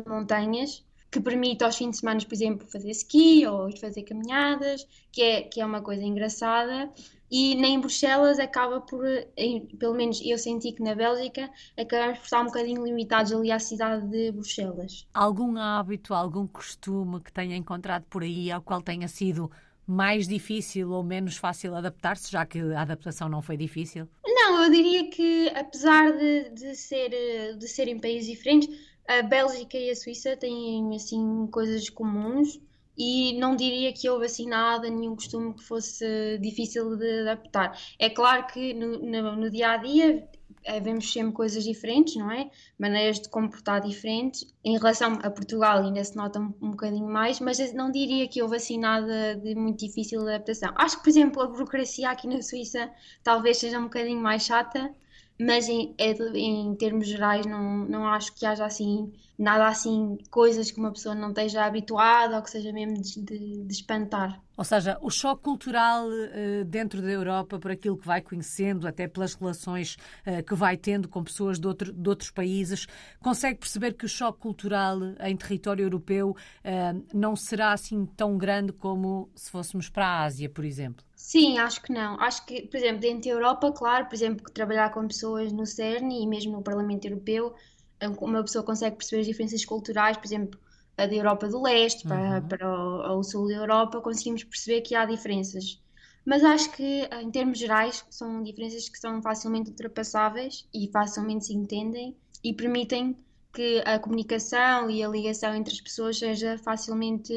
montanhas 0.08 0.84
que 1.12 1.20
permite 1.20 1.64
aos 1.64 1.76
fins 1.76 1.92
de 1.92 1.98
semana, 1.98 2.20
por 2.20 2.34
exemplo, 2.34 2.68
fazer 2.68 2.92
ski 2.92 3.46
ou 3.48 3.70
ir 3.70 3.80
fazer 3.80 4.04
caminhadas, 4.04 4.88
que 5.12 5.22
é, 5.22 5.42
que 5.42 5.60
é 5.60 5.66
uma 5.66 5.82
coisa 5.82 6.04
engraçada. 6.04 6.92
E 7.32 7.56
nem 7.56 7.76
em 7.76 7.80
Bruxelas 7.80 8.40
acaba 8.40 8.82
por, 8.82 9.06
em, 9.38 9.66
pelo 9.78 9.94
menos 9.94 10.20
eu 10.24 10.38
senti 10.38 10.72
que 10.72 10.82
na 10.82 10.96
Bélgica, 10.96 11.50
acabamos 11.78 12.18
por 12.20 12.26
estar 12.26 12.42
um 12.42 12.46
bocadinho 12.46 12.84
limitados 12.84 13.32
ali 13.32 13.52
à 13.52 13.60
cidade 13.60 14.08
de 14.08 14.32
Bruxelas. 14.32 15.08
Algum 15.14 15.58
hábito, 15.58 16.14
algum 16.14 16.48
costume 16.48 17.22
que 17.22 17.32
tenha 17.32 17.56
encontrado 17.56 18.06
por 18.10 18.24
aí 18.24 18.52
ao 18.52 18.62
qual 18.62 18.82
tenha 18.82 19.08
sido 19.08 19.52
mais 19.86 20.28
difícil 20.28 20.92
ou 20.92 21.04
menos 21.04 21.36
fácil 21.38 21.76
adaptar-se, 21.76 22.32
já 22.32 22.46
que 22.46 22.60
a 22.60 22.82
adaptação 22.82 23.28
não 23.28 23.42
foi 23.42 23.58
difícil? 23.58 24.08
Não, 24.24 24.64
eu 24.64 24.70
diria 24.70 25.10
que 25.10 25.50
apesar 25.50 26.12
de, 26.12 26.50
de, 26.52 26.76
ser, 26.76 27.10
de 27.58 27.68
serem 27.68 28.00
países 28.00 28.30
diferentes, 28.30 28.70
a 29.10 29.24
Bélgica 29.24 29.76
e 29.76 29.90
a 29.90 29.96
Suíça 29.96 30.38
têm 30.38 30.96
assim 30.96 31.48
coisas 31.48 31.90
comuns 31.90 32.62
e 32.96 33.34
não 33.40 33.56
diria 33.56 33.92
que 33.92 34.08
houve 34.08 34.26
assim 34.26 34.48
nada, 34.48 34.88
nenhum 34.88 35.16
costume 35.16 35.54
que 35.56 35.64
fosse 35.64 36.38
difícil 36.40 36.96
de 36.96 37.22
adaptar. 37.22 37.76
É 37.98 38.08
claro 38.10 38.46
que 38.46 38.72
no, 38.74 39.00
no, 39.00 39.36
no 39.36 39.50
dia 39.50 39.72
a 39.72 39.78
dia 39.78 40.30
eh, 40.64 40.80
vemos 40.80 41.12
sempre 41.12 41.34
coisas 41.34 41.64
diferentes, 41.64 42.18
não 42.18 42.32
é? 42.32 42.52
Maneiras 42.78 43.20
de 43.20 43.30
comportar 43.30 43.82
diferentes. 43.82 44.46
Em 44.64 44.78
relação 44.78 45.18
a 45.24 45.32
Portugal 45.32 45.80
ainda 45.80 46.04
se 46.04 46.16
nota 46.16 46.40
um, 46.40 46.54
um 46.62 46.72
bocadinho 46.72 47.08
mais, 47.08 47.40
mas 47.40 47.74
não 47.74 47.90
diria 47.90 48.28
que 48.28 48.44
houve 48.44 48.58
assim 48.58 48.78
nada 48.78 49.36
de 49.36 49.56
muito 49.56 49.80
difícil 49.80 50.20
de 50.22 50.30
adaptação. 50.30 50.72
Acho 50.76 50.98
que, 50.98 51.04
por 51.04 51.10
exemplo, 51.10 51.42
a 51.42 51.48
burocracia 51.48 52.12
aqui 52.12 52.28
na 52.28 52.44
Suíça 52.44 52.92
talvez 53.24 53.58
seja 53.58 53.80
um 53.80 53.86
bocadinho 53.86 54.22
mais 54.22 54.44
chata, 54.44 54.94
mas 55.40 55.70
em, 55.70 55.96
é 55.98 56.12
em 56.38 56.76
termos 56.76 57.08
gerais 57.08 57.46
não, 57.46 57.86
não 57.86 58.08
acho 58.08 58.34
que 58.36 58.46
haja 58.46 58.66
assim 58.66 59.12
nada 59.40 59.68
assim, 59.68 60.18
coisas 60.30 60.70
que 60.70 60.80
uma 60.80 60.92
pessoa 60.92 61.16
não 61.16 61.30
esteja 61.30 61.64
habituada 61.64 62.36
ou 62.36 62.44
que 62.44 62.52
seja 62.52 62.74
mesmo 62.74 63.02
de, 63.02 63.22
de, 63.22 63.64
de 63.64 63.74
espantar. 63.74 64.42
Ou 64.58 64.66
seja, 64.66 64.98
o 65.02 65.10
choque 65.10 65.42
cultural 65.42 66.06
uh, 66.10 66.66
dentro 66.66 67.02
da 67.02 67.08
Europa, 67.08 67.58
por 67.58 67.72
aquilo 67.72 67.98
que 67.98 68.06
vai 68.06 68.22
conhecendo, 68.22 68.86
até 68.86 69.08
pelas 69.08 69.34
relações 69.34 69.96
uh, 70.28 70.44
que 70.44 70.54
vai 70.54 70.76
tendo 70.76 71.08
com 71.08 71.24
pessoas 71.24 71.58
de, 71.58 71.66
outro, 71.66 71.94
de, 71.94 72.10
outros 72.10 72.30
países, 72.30 72.86
consegue 73.22 73.60
perceber 73.60 73.94
que 73.94 74.04
o 74.04 74.10
choque 74.10 74.40
cultural 74.40 75.00
em 75.22 75.38
território 75.38 75.84
europeu 75.84 76.32
uh, 76.32 77.06
não 77.14 77.34
será 77.38 77.72
assim 77.72 78.06
tão 78.06 78.38
grande 78.38 78.74
como 78.74 79.30
se 79.34 79.50
fôssemos 79.50 79.88
para 79.88 80.06
a 80.06 80.24
Ásia, 80.26 80.50
por 80.50 80.66
exemplo? 80.66 81.06
Sim, 81.16 81.58
acho 81.60 81.82
que 81.82 81.94
não. 81.94 82.20
Acho 82.20 82.46
que, 82.46 82.64
por 82.64 82.76
exemplo, 82.76 83.00
dentro 83.00 83.30
da 83.30 83.36
Europa, 83.36 83.72
claro, 83.72 84.08
por 84.08 84.16
exemplo, 84.16 84.52
trabalhar 84.52 84.90
com 84.90 85.08
pessoas 85.08 85.54
no 85.54 85.66
CERN 85.66 86.12
e 86.12 86.28
mesmo 86.28 86.52
no 86.52 86.62
Parlamento 86.62 87.06
Europeu, 87.06 87.56
uma 88.22 88.42
pessoa 88.44 88.64
consegue 88.64 88.98
perceber 88.98 89.22
as 89.22 89.28
diferenças 89.28 89.66
culturais, 89.66 90.18
por 90.18 90.26
exemplo, 90.26 90.60
da 90.96 91.14
Europa 91.14 91.48
do 91.48 91.62
Leste 91.62 92.08
para, 92.08 92.40
uhum. 92.40 92.48
para 92.48 93.14
o, 93.14 93.20
o, 93.20 93.24
sul 93.24 93.48
da 93.48 93.56
Europa, 93.56 94.02
conseguimos 94.02 94.44
perceber 94.44 94.82
que 94.82 94.96
há 94.96 95.06
diferenças. 95.06 95.82
mas 96.26 96.44
acho 96.44 96.72
que 96.72 97.08
em 97.22 97.32
termos 97.32 97.58
gerais 97.58 98.06
são 98.10 98.44
diferenças 98.44 98.90
que 98.90 99.00
são 99.00 99.22
facilmente 99.22 99.70
ultrapassáveis 99.70 100.68
e 100.74 100.90
facilmente 100.92 101.46
se 101.46 101.54
entendem 101.54 102.16
e 102.44 102.54
permitem 102.54 103.16
que 103.54 103.82
a 103.86 103.98
comunicação 103.98 104.90
e 104.90 105.04
a 105.04 105.08
ligação 105.08 105.56
entre 105.56 105.74
as 105.74 105.82
pessoas 105.82 106.20
seja 106.20 106.58
facilmente 106.58 107.34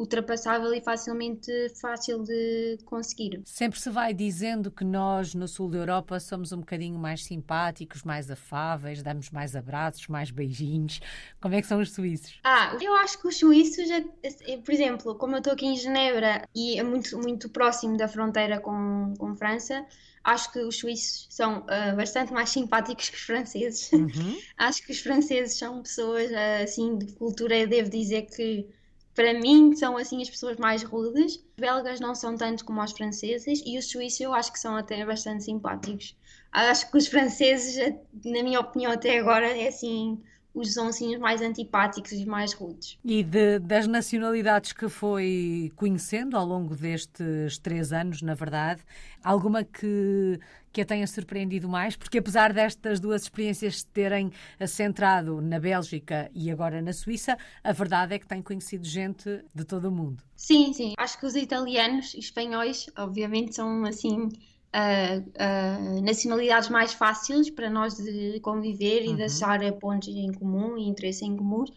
ultrapassável 0.00 0.72
e 0.72 0.80
facilmente 0.80 1.52
fácil 1.78 2.22
de 2.22 2.78
conseguir. 2.86 3.42
Sempre 3.44 3.78
se 3.78 3.90
vai 3.90 4.14
dizendo 4.14 4.70
que 4.70 4.82
nós 4.82 5.34
no 5.34 5.46
sul 5.46 5.68
da 5.68 5.76
Europa 5.76 6.18
somos 6.18 6.52
um 6.52 6.60
bocadinho 6.60 6.98
mais 6.98 7.22
simpáticos, 7.22 8.02
mais 8.02 8.30
afáveis, 8.30 9.02
damos 9.02 9.30
mais 9.30 9.54
abraços, 9.54 10.08
mais 10.08 10.30
beijinhos. 10.30 11.00
Como 11.40 11.54
é 11.54 11.60
que 11.60 11.66
são 11.66 11.80
os 11.80 11.92
suíços? 11.92 12.40
Ah, 12.42 12.76
eu 12.80 12.94
acho 12.94 13.20
que 13.20 13.28
os 13.28 13.36
suíços, 13.36 13.90
é, 13.90 14.04
é, 14.22 14.56
por 14.56 14.72
exemplo, 14.72 15.14
como 15.16 15.34
eu 15.34 15.38
estou 15.38 15.52
aqui 15.52 15.66
em 15.66 15.76
Genebra 15.76 16.48
e 16.54 16.78
é 16.78 16.82
muito, 16.82 17.18
muito 17.18 17.50
próximo 17.50 17.98
da 17.98 18.08
fronteira 18.08 18.58
com, 18.58 19.12
com 19.18 19.36
França, 19.36 19.84
acho 20.24 20.50
que 20.50 20.60
os 20.60 20.78
suíços 20.78 21.26
são 21.28 21.58
uh, 21.58 21.94
bastante 21.94 22.32
mais 22.32 22.48
simpáticos 22.48 23.10
que 23.10 23.16
os 23.16 23.22
franceses. 23.22 23.92
Uhum. 23.92 24.38
acho 24.56 24.82
que 24.82 24.92
os 24.92 25.00
franceses 25.00 25.58
são 25.58 25.82
pessoas 25.82 26.30
uh, 26.30 26.64
assim 26.64 26.96
de 26.96 27.12
cultura, 27.12 27.58
eu 27.58 27.68
devo 27.68 27.90
dizer 27.90 28.22
que 28.22 28.66
para 29.14 29.34
mim 29.34 29.74
são 29.74 29.96
assim 29.96 30.22
as 30.22 30.30
pessoas 30.30 30.56
mais 30.56 30.82
rudes. 30.82 31.36
Os 31.36 31.44
belgas 31.58 32.00
não 32.00 32.14
são 32.14 32.36
tanto 32.36 32.64
como 32.64 32.82
os 32.82 32.92
franceses 32.92 33.62
e 33.64 33.78
os 33.78 33.90
suíços 33.90 34.20
eu 34.20 34.32
acho 34.32 34.52
que 34.52 34.58
são 34.58 34.76
até 34.76 35.04
bastante 35.04 35.44
simpáticos. 35.44 36.16
Acho 36.52 36.90
que 36.90 36.98
os 36.98 37.06
franceses, 37.06 37.76
na 38.24 38.42
minha 38.42 38.60
opinião 38.60 38.92
até 38.92 39.18
agora, 39.18 39.46
é 39.46 39.68
assim 39.68 40.22
os 40.54 40.74
sonsinhos 40.74 41.20
mais 41.20 41.40
antipáticos 41.40 42.12
e 42.12 42.26
mais 42.26 42.52
rudes. 42.52 42.98
E 43.04 43.22
de, 43.22 43.58
das 43.58 43.86
nacionalidades 43.86 44.72
que 44.72 44.88
foi 44.88 45.72
conhecendo 45.76 46.36
ao 46.36 46.44
longo 46.44 46.74
destes 46.74 47.58
três 47.58 47.92
anos, 47.92 48.20
na 48.22 48.34
verdade, 48.34 48.82
alguma 49.22 49.62
que, 49.62 50.40
que 50.72 50.80
a 50.80 50.84
tenha 50.84 51.06
surpreendido 51.06 51.68
mais? 51.68 51.96
Porque 51.96 52.18
apesar 52.18 52.52
destas 52.52 52.98
duas 52.98 53.22
experiências 53.22 53.82
terem 53.82 54.32
centrado 54.66 55.40
na 55.40 55.60
Bélgica 55.60 56.30
e 56.34 56.50
agora 56.50 56.82
na 56.82 56.92
Suíça, 56.92 57.38
a 57.62 57.72
verdade 57.72 58.14
é 58.14 58.18
que 58.18 58.26
tem 58.26 58.42
conhecido 58.42 58.84
gente 58.84 59.44
de 59.54 59.64
todo 59.64 59.86
o 59.86 59.92
mundo. 59.92 60.22
Sim, 60.34 60.72
sim. 60.72 60.94
Acho 60.98 61.18
que 61.18 61.26
os 61.26 61.36
italianos 61.36 62.14
e 62.14 62.18
espanhóis, 62.18 62.86
obviamente, 62.96 63.54
são 63.54 63.84
assim 63.84 64.28
uh, 64.74 65.20
uh, 65.20 66.02
nacionalidades 66.02 66.68
mais 66.68 66.92
fáceis 66.92 67.50
para 67.50 67.68
nós 67.68 67.96
de 67.96 68.40
conviver 68.40 69.06
uhum. 69.06 69.14
e 69.14 69.16
de 69.16 69.22
achar 69.24 69.60
pontos 69.74 70.08
em 70.08 70.32
comum 70.32 70.76
e 70.78 70.88
interesses 70.88 71.22
em 71.22 71.36
comuns. 71.36 71.70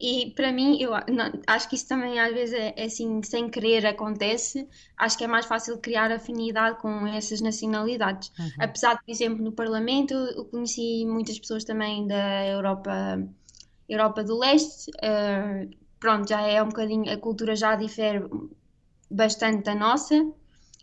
E 0.00 0.32
para 0.34 0.50
mim, 0.50 0.82
eu 0.82 0.90
não, 0.90 1.30
acho 1.46 1.68
que 1.68 1.76
isso 1.76 1.86
também 1.86 2.18
às 2.18 2.32
vezes 2.34 2.58
é, 2.58 2.74
é, 2.76 2.84
assim, 2.86 3.22
sem 3.22 3.48
querer 3.48 3.86
acontece. 3.86 4.68
Acho 4.96 5.16
que 5.16 5.22
é 5.22 5.28
mais 5.28 5.46
fácil 5.46 5.78
criar 5.78 6.10
afinidade 6.10 6.80
com 6.80 7.06
essas 7.06 7.40
nacionalidades. 7.40 8.32
Uhum. 8.36 8.50
Apesar 8.58 8.94
de, 8.94 9.04
por 9.04 9.12
exemplo, 9.12 9.44
no 9.44 9.52
Parlamento, 9.52 10.12
eu 10.12 10.44
conheci 10.46 11.06
muitas 11.06 11.38
pessoas 11.38 11.62
também 11.62 12.04
da 12.08 12.44
Europa, 12.46 13.24
Europa 13.88 14.24
do 14.24 14.36
Leste. 14.36 14.90
Uh, 14.90 15.70
pronto, 16.00 16.28
já 16.28 16.40
é 16.40 16.60
um 16.60 16.68
bocadinho, 16.68 17.08
a 17.12 17.16
cultura 17.16 17.54
já 17.54 17.76
difere 17.76 18.24
bastante 19.08 19.62
da 19.62 19.74
nossa. 19.76 20.16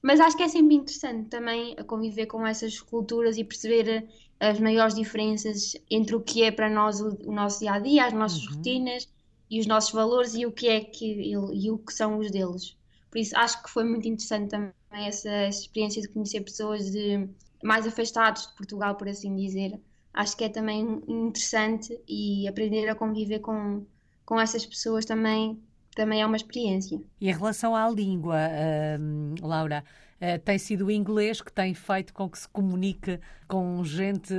Mas 0.02 0.20
acho 0.20 0.38
que 0.38 0.44
é 0.44 0.48
sempre 0.48 0.76
interessante 0.76 1.30
também 1.30 1.76
conviver 1.88 2.26
com 2.26 2.46
essas 2.46 2.80
culturas 2.80 3.38
e 3.38 3.44
perceber 3.44 4.08
eh, 4.40 4.50
as 4.50 4.60
maiores 4.60 4.96
diferenças 4.96 5.76
entre 5.90 6.16
o 6.16 6.22
que 6.22 6.44
é 6.44 6.52
para 6.52 6.70
nós 6.70 7.02
o, 7.02 7.18
o 7.26 7.32
nosso 7.34 7.60
dia 7.60 7.74
a 7.74 7.80
dia, 7.80 8.06
as 8.06 8.14
nossas 8.14 8.46
uhum. 8.46 8.56
rotinas 8.56 9.10
e 9.50 9.60
os 9.60 9.66
nossos 9.66 9.92
valores 9.92 10.36
e 10.36 10.46
o 10.46 10.52
que 10.52 10.68
é 10.68 10.80
que 10.82 11.34
e 11.34 11.72
o 11.72 11.78
que 11.78 11.94
são 11.94 12.18
os 12.20 12.32
deles. 12.32 12.78
Por 13.10 13.18
isso 13.18 13.36
acho 13.38 13.62
que 13.64 13.70
foi 13.70 13.84
muito 13.84 14.08
interessante 14.08 14.50
também 14.50 14.72
essa, 14.92 15.30
essa 15.30 15.62
experiência 15.62 16.02
de 16.02 16.08
conhecer 16.10 16.42
pessoas 16.42 16.92
de, 16.92 17.28
mais 17.64 17.86
afastados 17.88 18.48
de 18.48 18.56
Portugal, 18.56 18.96
por 18.96 19.08
assim 19.08 19.36
dizer. 19.36 19.80
Acho 20.14 20.36
que 20.38 20.44
é 20.44 20.50
também 20.50 21.02
interessante 21.08 22.00
e 22.08 22.48
aprender 22.48 22.88
a 22.90 22.96
conviver 22.96 23.40
com, 23.40 23.86
com 24.26 24.40
essas 24.40 24.66
pessoas 24.66 25.06
também 25.06 25.62
também 26.00 26.22
é 26.22 26.26
uma 26.26 26.38
experiência. 26.38 26.98
E 27.20 27.30
em 27.30 27.34
relação 27.34 27.76
à 27.76 27.90
língua, 27.90 28.38
uh, 28.38 29.46
Laura, 29.46 29.84
uh, 30.22 30.40
tem 30.46 30.58
sido 30.58 30.86
o 30.86 30.92
inglês 30.92 31.42
que 31.42 31.52
tem 31.52 31.74
feito 31.74 32.14
com 32.14 32.30
que 32.30 32.40
se 32.40 32.48
comunique 32.48 33.20
com 33.50 33.84
gente 33.84 34.34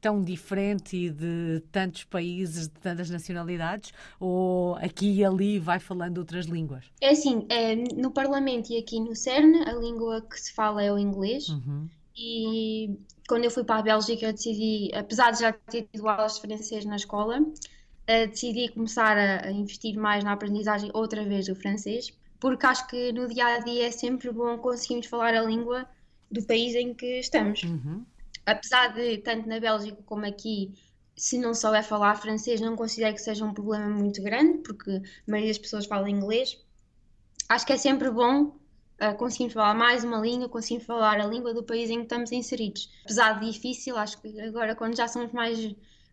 tão 0.00 0.24
diferente 0.24 0.96
e 0.96 1.10
de 1.10 1.62
tantos 1.70 2.02
países, 2.02 2.66
de 2.66 2.80
tantas 2.80 3.08
nacionalidades, 3.10 3.92
ou 4.18 4.74
aqui 4.74 5.12
e 5.12 5.24
ali 5.24 5.60
vai 5.60 5.78
falando 5.78 6.18
outras 6.18 6.46
línguas? 6.46 6.86
É 7.00 7.10
assim, 7.10 7.46
é, 7.48 7.76
no 7.76 8.10
Parlamento 8.10 8.72
e 8.72 8.78
aqui 8.78 8.98
no 8.98 9.14
CERN, 9.14 9.62
a 9.66 9.74
língua 9.74 10.20
que 10.22 10.40
se 10.40 10.52
fala 10.52 10.82
é 10.82 10.92
o 10.92 10.98
inglês. 10.98 11.48
Uhum. 11.48 11.88
E 12.16 12.90
quando 13.28 13.44
eu 13.44 13.52
fui 13.52 13.62
para 13.62 13.76
a 13.76 13.82
Bélgica, 13.82 14.26
eu 14.26 14.32
decidi, 14.32 14.90
apesar 14.92 15.30
de 15.30 15.42
já 15.42 15.52
ter 15.52 15.88
tido 15.92 16.08
aulas 16.08 16.34
de 16.34 16.40
francês 16.40 16.84
na 16.84 16.96
escola, 16.96 17.40
decidi 18.26 18.68
começar 18.70 19.16
a, 19.18 19.46
a, 19.46 19.50
investir 19.50 19.96
mais 19.96 20.24
na 20.24 20.32
aprendizagem 20.32 20.90
outra 20.94 21.22
vez 21.24 21.46
do 21.46 21.54
francês, 21.54 22.10
porque 22.40 22.64
acho 22.64 22.86
que 22.88 23.12
no 23.12 23.28
dia 23.28 23.46
a 23.46 23.58
dia 23.58 23.88
é 23.88 23.90
sempre 23.90 24.32
bom 24.32 24.56
conseguirmos 24.58 25.06
falar 25.06 25.34
a 25.34 25.42
língua 25.42 25.86
do 26.30 26.42
país 26.42 26.74
em 26.74 26.94
que 26.94 27.20
estamos. 27.20 27.62
Uhum. 27.62 28.04
Apesar 28.46 28.94
de, 28.94 29.18
tanto 29.18 29.46
na 29.46 29.60
Bélgica 29.60 30.02
como 30.06 30.24
aqui, 30.24 30.72
se 31.14 31.36
não 31.36 31.52
souber 31.52 31.84
falar 31.84 32.14
francês, 32.14 32.60
não 32.60 32.76
considero 32.76 33.14
que 33.14 33.20
seja 33.20 33.44
um 33.44 33.52
problema 33.52 33.88
muito 33.88 34.22
grande, 34.22 34.58
porque 34.58 34.90
a 34.90 35.30
maioria 35.30 35.50
das 35.50 35.58
pessoas 35.58 35.84
fala 35.84 36.08
inglês. 36.08 36.58
Acho 37.48 37.66
que 37.66 37.72
é 37.72 37.76
sempre 37.76 38.10
bom 38.10 38.44
uh, 38.44 39.14
conseguirmos 39.18 39.52
falar 39.52 39.74
mais 39.74 40.04
uma 40.04 40.18
língua, 40.18 40.48
conseguirmos 40.48 40.86
falar 40.86 41.20
a 41.20 41.26
língua 41.26 41.52
do 41.52 41.62
país 41.62 41.90
em 41.90 41.98
que 41.98 42.02
estamos 42.04 42.32
inseridos. 42.32 42.90
Apesar 43.04 43.38
de 43.38 43.50
difícil, 43.50 43.96
acho 43.96 44.20
que 44.20 44.40
agora, 44.40 44.74
quando 44.74 44.96
já 44.96 45.08
somos 45.08 45.32
mais 45.32 45.58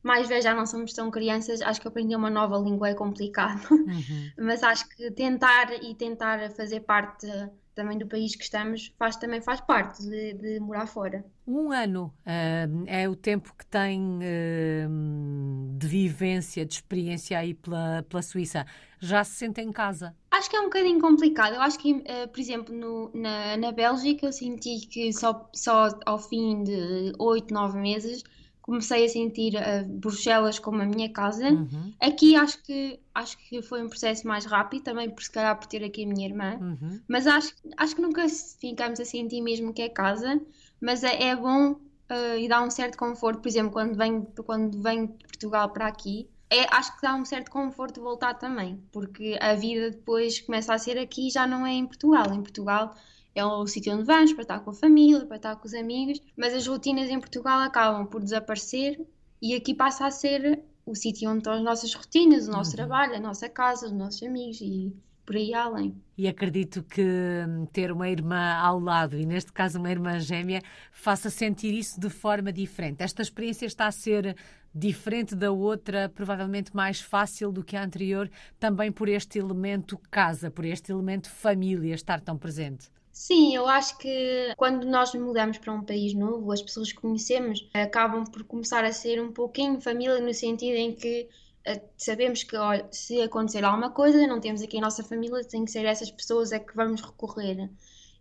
mais 0.06 0.28
velhos 0.28 0.44
já 0.44 0.54
não 0.54 0.68
somos 0.68 0.94
tão 0.94 1.10
crianças, 1.10 1.64
acho 1.64 1.82
que 1.82 1.88
aprender 1.88 2.16
uma 2.16 2.30
nova 2.30 2.60
língua 2.60 2.90
é 2.90 2.94
complicado. 2.94 3.68
Uhum. 3.72 4.32
Mas 4.38 4.62
acho 4.62 4.88
que 4.90 5.10
tentar 5.10 5.74
e 5.84 5.96
tentar 5.96 6.52
fazer 6.52 6.82
parte 6.82 7.26
também 7.74 7.98
do 7.98 8.06
país 8.06 8.36
que 8.36 8.44
estamos 8.44 8.94
faz, 9.00 9.18
também 9.18 9.42
faz 9.42 9.60
parte 9.62 10.04
de, 10.04 10.34
de 10.34 10.60
morar 10.60 10.86
fora. 10.86 11.26
Um 11.46 11.72
ano 11.72 12.14
uh, 12.20 12.84
é 12.86 13.10
o 13.10 13.16
tempo 13.16 13.52
que 13.58 13.66
tem 13.66 14.20
uh, 14.20 15.76
de 15.76 15.88
vivência, 15.88 16.64
de 16.64 16.76
experiência 16.76 17.40
aí 17.40 17.56
pela, 17.56 18.06
pela 18.08 18.22
Suíça. 18.22 18.64
Já 19.00 19.24
se 19.24 19.34
sente 19.34 19.60
em 19.60 19.72
casa? 19.72 20.16
Acho 20.30 20.50
que 20.52 20.56
é 20.56 20.62
um 20.62 20.66
bocadinho 20.66 21.02
complicado. 21.02 21.56
Eu 21.56 21.62
acho 21.62 21.80
que, 21.80 21.94
uh, 21.94 22.28
por 22.32 22.40
exemplo, 22.40 22.74
no, 22.74 23.10
na, 23.12 23.58
na 23.58 23.72
Bélgica, 23.72 24.28
eu 24.28 24.32
senti 24.32 24.88
que 24.88 25.12
só, 25.12 25.50
só 25.52 25.90
ao 26.06 26.20
fim 26.20 26.64
de 26.64 27.12
oito, 27.18 27.52
nove 27.52 27.80
meses 27.80 28.24
comecei 28.66 29.06
a 29.06 29.10
sentir 29.10 29.54
uh, 29.54 29.88
Bruxelas 29.88 30.58
como 30.58 30.82
a 30.82 30.86
minha 30.86 31.08
casa. 31.14 31.50
Uhum. 31.50 31.94
Aqui 32.02 32.36
acho 32.36 32.64
que 32.64 33.00
acho 33.14 33.38
que 33.38 33.62
foi 33.62 33.84
um 33.84 33.88
processo 33.88 34.28
mais 34.28 34.44
rápido, 34.44 34.86
também 34.86 35.08
por 35.08 35.22
se 35.22 35.32
calhar 35.32 35.56
por 35.56 35.68
ter 35.68 35.84
aqui 35.84 36.04
a 36.04 36.08
minha 36.08 36.28
irmã. 36.28 36.58
Uhum. 36.60 37.00
Mas 37.08 37.28
acho, 37.28 37.54
acho 37.78 37.96
que 37.96 38.02
nunca 38.02 38.26
ficamos 38.60 39.00
a 39.00 39.06
sentir 39.06 39.40
mesmo 39.40 39.72
que 39.72 39.84
é 39.84 39.90
casa, 39.90 40.42
mas 40.82 41.04
é, 41.04 41.26
é 41.26 41.36
bom 41.36 41.74
uh, 41.74 42.38
e 42.40 42.48
dá 42.48 42.64
um 42.64 42.72
certo 42.72 42.98
conforto, 42.98 43.40
por 43.40 43.48
exemplo, 43.48 43.72
quando 43.72 43.96
venho, 43.96 44.28
quando 44.44 44.82
venho 44.82 45.10
de 45.10 45.26
Portugal 45.26 45.70
para 45.70 45.86
aqui. 45.86 46.28
É, 46.50 46.66
acho 46.76 46.96
que 46.96 47.04
dá 47.04 47.14
um 47.14 47.26
certo 47.26 47.52
conforto 47.52 48.02
voltar 48.02 48.34
também, 48.34 48.82
porque 48.92 49.38
a 49.40 49.54
vida 49.54 49.92
depois 49.92 50.42
começa 50.42 50.74
a 50.74 50.80
ser 50.80 50.98
aqui 50.98 51.30
já 51.30 51.46
não 51.46 51.68
é 51.68 51.74
em 51.74 51.86
Portugal. 51.86 52.34
Em 52.34 52.42
Portugal 52.42 52.96
é 53.36 53.46
o 53.46 53.68
sítio 53.68 53.94
onde 53.94 54.04
vamos 54.04 54.32
para 54.32 54.42
estar 54.44 54.60
com 54.62 54.70
a 54.70 54.74
família, 54.74 55.26
para 55.26 55.36
estar 55.36 55.56
com 55.58 55.68
os 55.68 55.74
amigos, 55.74 56.22
mas 56.38 56.54
as 56.54 56.66
rotinas 56.66 57.10
em 57.10 57.20
Portugal 57.20 57.60
acabam 57.60 58.08
por 58.08 58.24
desaparecer 58.24 59.06
e 59.42 59.54
aqui 59.54 59.76
passa 59.76 60.08
a 60.08 60.12
ser 60.12 60.64
o 60.86 60.96
sítio 60.96 61.30
onde 61.30 61.40
estão 61.40 61.54
as 61.54 61.62
nossas 61.62 61.94
rotinas, 61.94 62.48
o 62.48 62.52
nosso 62.52 62.72
uhum. 62.72 62.76
trabalho, 62.78 63.16
a 63.16 63.20
nossa 63.20 63.50
casa, 63.50 63.88
os 63.88 63.92
nossos 63.92 64.24
amigos 64.24 64.62
e 64.62 64.96
por 65.26 65.36
aí 65.36 65.54
além. 65.54 65.96
E 66.18 66.28
acredito 66.28 66.84
que 66.84 67.02
hum, 67.02 67.66
ter 67.66 67.92
uma 67.92 68.08
irmã 68.08 68.54
ao 68.54 68.80
lado, 68.80 69.18
e 69.18 69.26
neste 69.26 69.52
caso 69.52 69.80
uma 69.80 69.90
irmã 69.90 70.20
gêmea, 70.20 70.62
faça 70.92 71.30
sentir 71.30 71.74
isso 71.74 72.00
de 72.00 72.10
forma 72.10 72.54
diferente. 72.54 73.02
Esta 73.02 73.22
experiência 73.22 73.66
está 73.66 73.88
a 73.88 73.92
ser 73.92 74.38
diferente 74.74 75.36
da 75.36 75.52
outra, 75.52 76.10
provavelmente 76.10 76.76
mais 76.76 77.02
fácil 77.02 77.52
do 77.52 77.64
que 77.64 77.76
a 77.76 77.84
anterior, 77.84 78.30
também 78.60 78.92
por 78.92 79.10
este 79.10 79.40
elemento 79.40 79.98
casa, 80.12 80.52
por 80.52 80.64
este 80.64 80.92
elemento 80.92 81.30
família 81.30 81.96
estar 81.96 82.22
tão 82.22 82.38
presente. 82.38 82.90
Sim, 83.16 83.56
eu 83.56 83.66
acho 83.66 83.98
que 83.98 84.54
quando 84.58 84.86
nós 84.86 85.16
mudamos 85.16 85.58
para 85.58 85.72
um 85.72 85.82
país 85.82 86.14
novo, 86.14 86.52
as 86.52 86.62
pessoas 86.62 86.92
que 86.92 87.00
conhecemos 87.00 87.66
acabam 87.74 88.26
por 88.26 88.44
começar 88.44 88.84
a 88.84 88.92
ser 88.92 89.22
um 89.22 89.32
pouquinho 89.32 89.80
família, 89.80 90.20
no 90.20 90.34
sentido 90.34 90.76
em 90.76 90.94
que 90.94 91.30
uh, 91.66 91.82
sabemos 91.98 92.44
que 92.44 92.58
olha, 92.58 92.86
se 92.92 93.22
acontecer 93.22 93.64
alguma 93.64 93.90
coisa, 93.90 94.28
não 94.28 94.42
temos 94.42 94.62
aqui 94.62 94.78
a 94.80 94.82
nossa 94.82 95.02
família, 95.02 95.42
tem 95.46 95.64
que 95.64 95.72
ser 95.72 95.86
essas 95.86 96.12
pessoas 96.12 96.52
a 96.52 96.60
que 96.60 96.76
vamos 96.76 97.00
recorrer. 97.02 97.70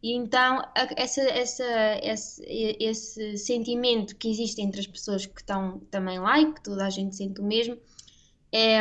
E 0.01 0.13
então, 0.13 0.63
essa, 0.97 1.23
essa, 1.23 1.65
esse, 2.01 2.45
esse 2.79 3.37
sentimento 3.37 4.15
que 4.15 4.31
existe 4.31 4.63
entre 4.63 4.79
as 4.79 4.87
pessoas 4.87 5.27
que 5.27 5.41
estão 5.41 5.81
também 5.91 6.21
lá 6.21 6.39
e 6.41 6.53
que 6.53 6.63
toda 6.63 6.87
a 6.87 6.91
gente 6.91 7.17
sente 7.17 7.41
o 7.41 7.45
mesmo 7.45 7.77
é, 8.53 8.79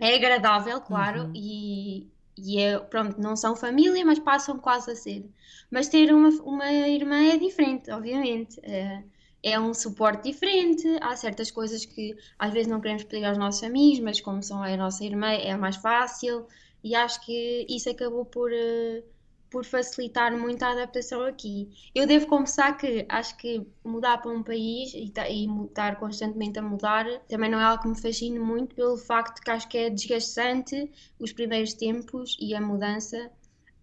é 0.00 0.14
agradável, 0.14 0.80
claro, 0.80 1.24
uhum. 1.24 1.32
e, 1.34 2.08
e 2.36 2.60
é, 2.60 2.78
pronto, 2.78 3.20
não 3.20 3.34
são 3.36 3.56
família, 3.56 4.04
mas 4.04 4.18
passam 4.18 4.58
quase 4.58 4.90
a 4.90 4.96
ser. 4.96 5.28
Mas 5.70 5.88
ter 5.88 6.12
uma, 6.12 6.28
uma 6.42 6.70
irmã 6.70 7.16
é 7.32 7.36
diferente, 7.38 7.90
obviamente. 7.90 8.60
É, 8.62 9.02
é 9.42 9.60
um 9.60 9.72
suporte 9.72 10.30
diferente. 10.30 10.86
Há 11.00 11.16
certas 11.16 11.50
coisas 11.50 11.84
que 11.84 12.16
às 12.38 12.52
vezes 12.52 12.68
não 12.68 12.80
queremos 12.80 13.04
pedir 13.04 13.24
aos 13.24 13.38
nossos 13.38 13.62
amigos, 13.62 14.00
mas 14.00 14.20
como 14.20 14.42
são 14.42 14.62
a 14.62 14.76
nossa 14.76 15.04
irmã, 15.04 15.28
é 15.28 15.56
mais 15.56 15.76
fácil. 15.76 16.46
E 16.84 16.94
acho 16.94 17.24
que 17.24 17.66
isso 17.68 17.88
acabou 17.90 18.24
por. 18.24 18.50
Uh, 18.52 19.02
por 19.50 19.64
facilitar 19.64 20.36
muito 20.36 20.62
a 20.62 20.70
adaptação 20.70 21.22
aqui. 21.22 21.68
Eu 21.94 22.06
devo 22.06 22.26
confessar 22.26 22.76
que 22.76 23.06
acho 23.08 23.36
que 23.36 23.66
mudar 23.84 24.18
para 24.18 24.30
um 24.30 24.42
país 24.42 24.92
e, 24.94 25.12
e 25.30 25.64
estar 25.64 25.96
constantemente 25.98 26.58
a 26.58 26.62
mudar 26.62 27.06
também 27.28 27.50
não 27.50 27.60
é 27.60 27.64
algo 27.64 27.82
que 27.82 27.88
me 27.88 28.00
fascine 28.00 28.38
muito 28.38 28.74
pelo 28.74 28.96
facto 28.96 29.40
que 29.40 29.50
acho 29.50 29.68
que 29.68 29.78
é 29.78 29.90
desgastante 29.90 30.90
os 31.18 31.32
primeiros 31.32 31.74
tempos 31.74 32.36
e 32.40 32.54
a 32.54 32.60
mudança 32.60 33.30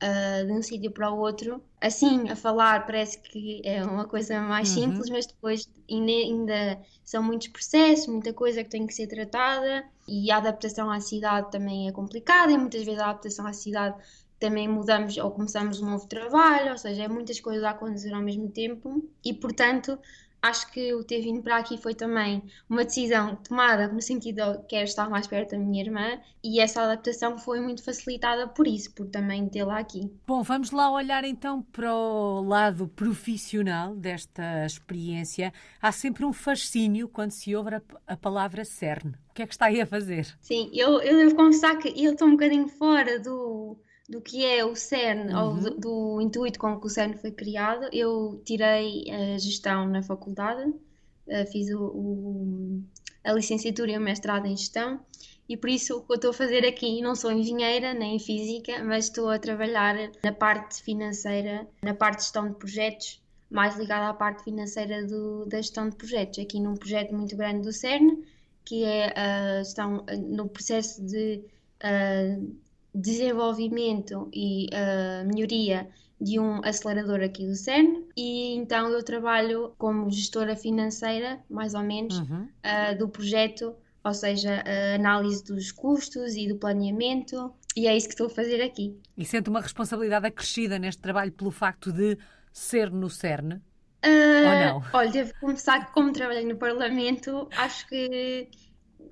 uh, 0.03 0.46
de 0.46 0.51
um 0.51 0.62
sítio 0.62 0.91
para 0.91 1.12
o 1.12 1.17
outro. 1.17 1.62
Assim, 1.79 2.29
a 2.29 2.36
falar 2.36 2.86
parece 2.86 3.20
que 3.20 3.62
é 3.63 3.84
uma 3.84 4.05
coisa 4.05 4.39
mais 4.41 4.70
uhum. 4.70 4.84
simples, 4.84 5.10
mas 5.10 5.25
depois 5.25 5.70
ainda, 5.89 6.12
ainda 6.12 6.82
são 7.03 7.24
muitos 7.24 7.48
processos, 7.48 8.08
muita 8.08 8.34
coisa 8.34 8.63
que 8.63 8.70
tem 8.70 8.86
que 8.86 8.93
ser 8.93 9.08
tratada 9.08 9.84
e 10.08 10.32
a 10.32 10.38
adaptação 10.38 10.89
à 10.89 11.00
cidade 11.00 11.51
também 11.51 11.88
é 11.88 11.91
complicada 11.91 12.51
e 12.51 12.58
muitas 12.58 12.84
vezes 12.84 13.00
a 13.00 13.10
adaptação 13.10 13.48
à 13.48 13.53
cidade 13.53 13.96
também 14.43 14.67
mudamos 14.67 15.15
ou 15.17 15.31
começamos 15.31 15.81
um 15.81 15.89
novo 15.89 16.05
trabalho, 16.05 16.71
ou 16.71 16.77
seja, 16.77 17.03
é 17.03 17.07
muitas 17.07 17.39
coisas 17.39 17.63
a 17.63 17.69
acontecer 17.69 18.13
ao 18.13 18.21
mesmo 18.21 18.50
tempo 18.50 19.01
e, 19.23 19.33
portanto, 19.33 19.97
acho 20.41 20.69
que 20.69 20.93
o 20.93 21.01
ter 21.01 21.21
vindo 21.21 21.41
para 21.41 21.55
aqui 21.55 21.77
foi 21.77 21.95
também 21.95 22.43
uma 22.69 22.83
decisão 22.83 23.38
tomada 23.38 23.88
no 23.88 24.01
sentido 24.01 24.57
de 24.57 24.65
quero 24.67 24.83
estar 24.83 25.09
mais 25.09 25.27
perto 25.27 25.51
da 25.51 25.57
minha 25.57 25.81
irmã 25.81 26.19
e 26.43 26.59
essa 26.59 26.81
adaptação 26.81 27.38
foi 27.38 27.62
muito 27.62 27.81
facilitada 27.85 28.45
por 28.50 28.67
isso, 28.67 28.93
por 28.93 29.07
também 29.07 29.47
tê-la 29.47 29.79
aqui. 29.79 30.12
Bom, 30.27 30.43
vamos 30.43 30.71
lá 30.71 30.91
olhar 30.91 31.23
então 31.23 31.62
para 31.62 31.95
o 31.95 32.41
lado 32.41 32.89
profissional 32.89 33.95
desta 33.95 34.65
experiência. 34.65 35.53
Há 35.81 35.93
sempre 35.93 36.25
um 36.25 36.33
fascínio 36.33 37.07
quando 37.07 37.31
se 37.31 37.55
ouve 37.55 37.75
a, 37.75 37.81
a 38.05 38.17
palavra 38.17 38.65
CERN. 38.65 39.13
O 39.29 39.33
que 39.33 39.43
é 39.43 39.47
que 39.47 39.53
está 39.53 39.67
aí 39.67 39.79
a 39.79 39.85
fazer? 39.85 40.27
Sim, 40.41 40.69
eu, 40.73 41.00
eu 41.00 41.15
devo 41.15 41.33
confessar 41.33 41.77
que 41.77 41.88
eu 41.88 42.12
estou 42.12 42.27
um 42.27 42.31
bocadinho 42.31 42.67
fora 42.67 43.17
do 43.17 43.77
do 44.07 44.22
que 44.22 44.45
é 44.45 44.65
o 44.65 44.75
CERN, 44.75 45.33
uhum. 45.33 45.43
ou 45.43 45.55
do, 45.55 45.77
do, 45.77 46.22
intuito 46.22 46.60
com 46.60 46.79
que 46.79 46.88
o 46.88 46.89
CERN 46.89 47.17
foi 47.17 47.31
criado. 47.31 47.88
Eu 47.91 48.41
tirei 48.45 49.10
a 49.10 49.38
gestão 49.38 49.88
na 49.88 50.03
faculdade, 50.03 50.69
uh, 50.69 51.51
fiz 51.51 51.69
o, 51.74 51.86
o, 51.86 52.83
a 53.24 53.31
licenciatura 53.33 53.91
e 53.91 53.98
o 53.98 54.01
mestrado 54.01 54.45
em 54.45 54.57
gestão, 54.57 55.00
e 55.48 55.57
por 55.57 55.69
isso 55.69 55.98
o 55.98 56.01
que 56.01 56.13
eu 56.13 56.15
estou 56.15 56.31
a 56.31 56.33
fazer 56.33 56.65
aqui, 56.65 57.01
não 57.01 57.15
sou 57.15 57.31
engenheira 57.31 57.93
nem 57.93 58.19
física, 58.19 58.83
mas 58.83 59.05
estou 59.05 59.29
a 59.29 59.39
trabalhar 59.39 59.95
na 60.24 60.31
parte 60.31 60.81
financeira, 60.81 61.67
na 61.81 61.93
parte 61.93 62.17
de 62.17 62.24
gestão 62.24 62.50
de 62.50 62.55
projetos, 62.55 63.22
mais 63.50 63.77
ligada 63.77 64.10
à 64.10 64.13
parte 64.13 64.43
financeira 64.43 65.05
do, 65.05 65.45
da 65.45 65.57
gestão 65.57 65.89
de 65.89 65.95
projetos, 65.95 66.39
aqui 66.39 66.60
num 66.60 66.75
projeto 66.75 67.13
muito 67.13 67.36
grande 67.36 67.62
do 67.62 67.72
CERN, 67.72 68.24
que 68.65 68.83
é 68.83 69.13
a 69.17 69.63
gestão 69.63 70.05
no 70.27 70.48
processo 70.50 71.05
de 71.05 71.43
uh, 71.83 72.55
desenvolvimento 72.93 74.29
e 74.33 74.67
uh, 74.67 75.27
melhoria 75.27 75.89
de 76.21 76.39
um 76.39 76.62
acelerador 76.63 77.21
aqui 77.21 77.45
do 77.45 77.55
CERN 77.55 78.05
e 78.15 78.55
então 78.55 78.89
eu 78.89 79.03
trabalho 79.03 79.73
como 79.77 80.09
gestora 80.09 80.55
financeira, 80.55 81.39
mais 81.50 81.73
ou 81.73 81.81
menos, 81.81 82.19
uhum. 82.19 82.47
uh, 82.63 82.97
do 82.97 83.09
projeto, 83.09 83.75
ou 84.03 84.13
seja, 84.13 84.63
a 84.65 84.95
análise 84.95 85.43
dos 85.43 85.71
custos 85.71 86.35
e 86.35 86.47
do 86.47 86.55
planeamento 86.55 87.53
e 87.75 87.88
é 87.88 87.97
isso 87.97 88.07
que 88.07 88.13
estou 88.13 88.27
a 88.27 88.29
fazer 88.29 88.61
aqui. 88.61 88.96
E 89.18 89.25
sente 89.25 89.50
uma 89.50 89.59
responsabilidade 89.59 90.27
acrescida 90.27 90.77
neste 90.77 91.01
trabalho 91.01 91.31
pelo 91.31 91.51
facto 91.51 91.91
de 91.91 92.18
ser 92.51 92.91
no 92.91 93.09
CERN? 93.09 93.59
Uh, 94.05 94.46
ou 94.46 94.59
não? 94.59 94.83
Olha, 94.94 95.09
devo 95.09 95.33
começar 95.39 95.85
que 95.85 95.94
como 95.94 96.11
trabalhei 96.11 96.46
no 96.46 96.57
Parlamento, 96.57 97.50
acho 97.57 97.87
que 97.87 98.50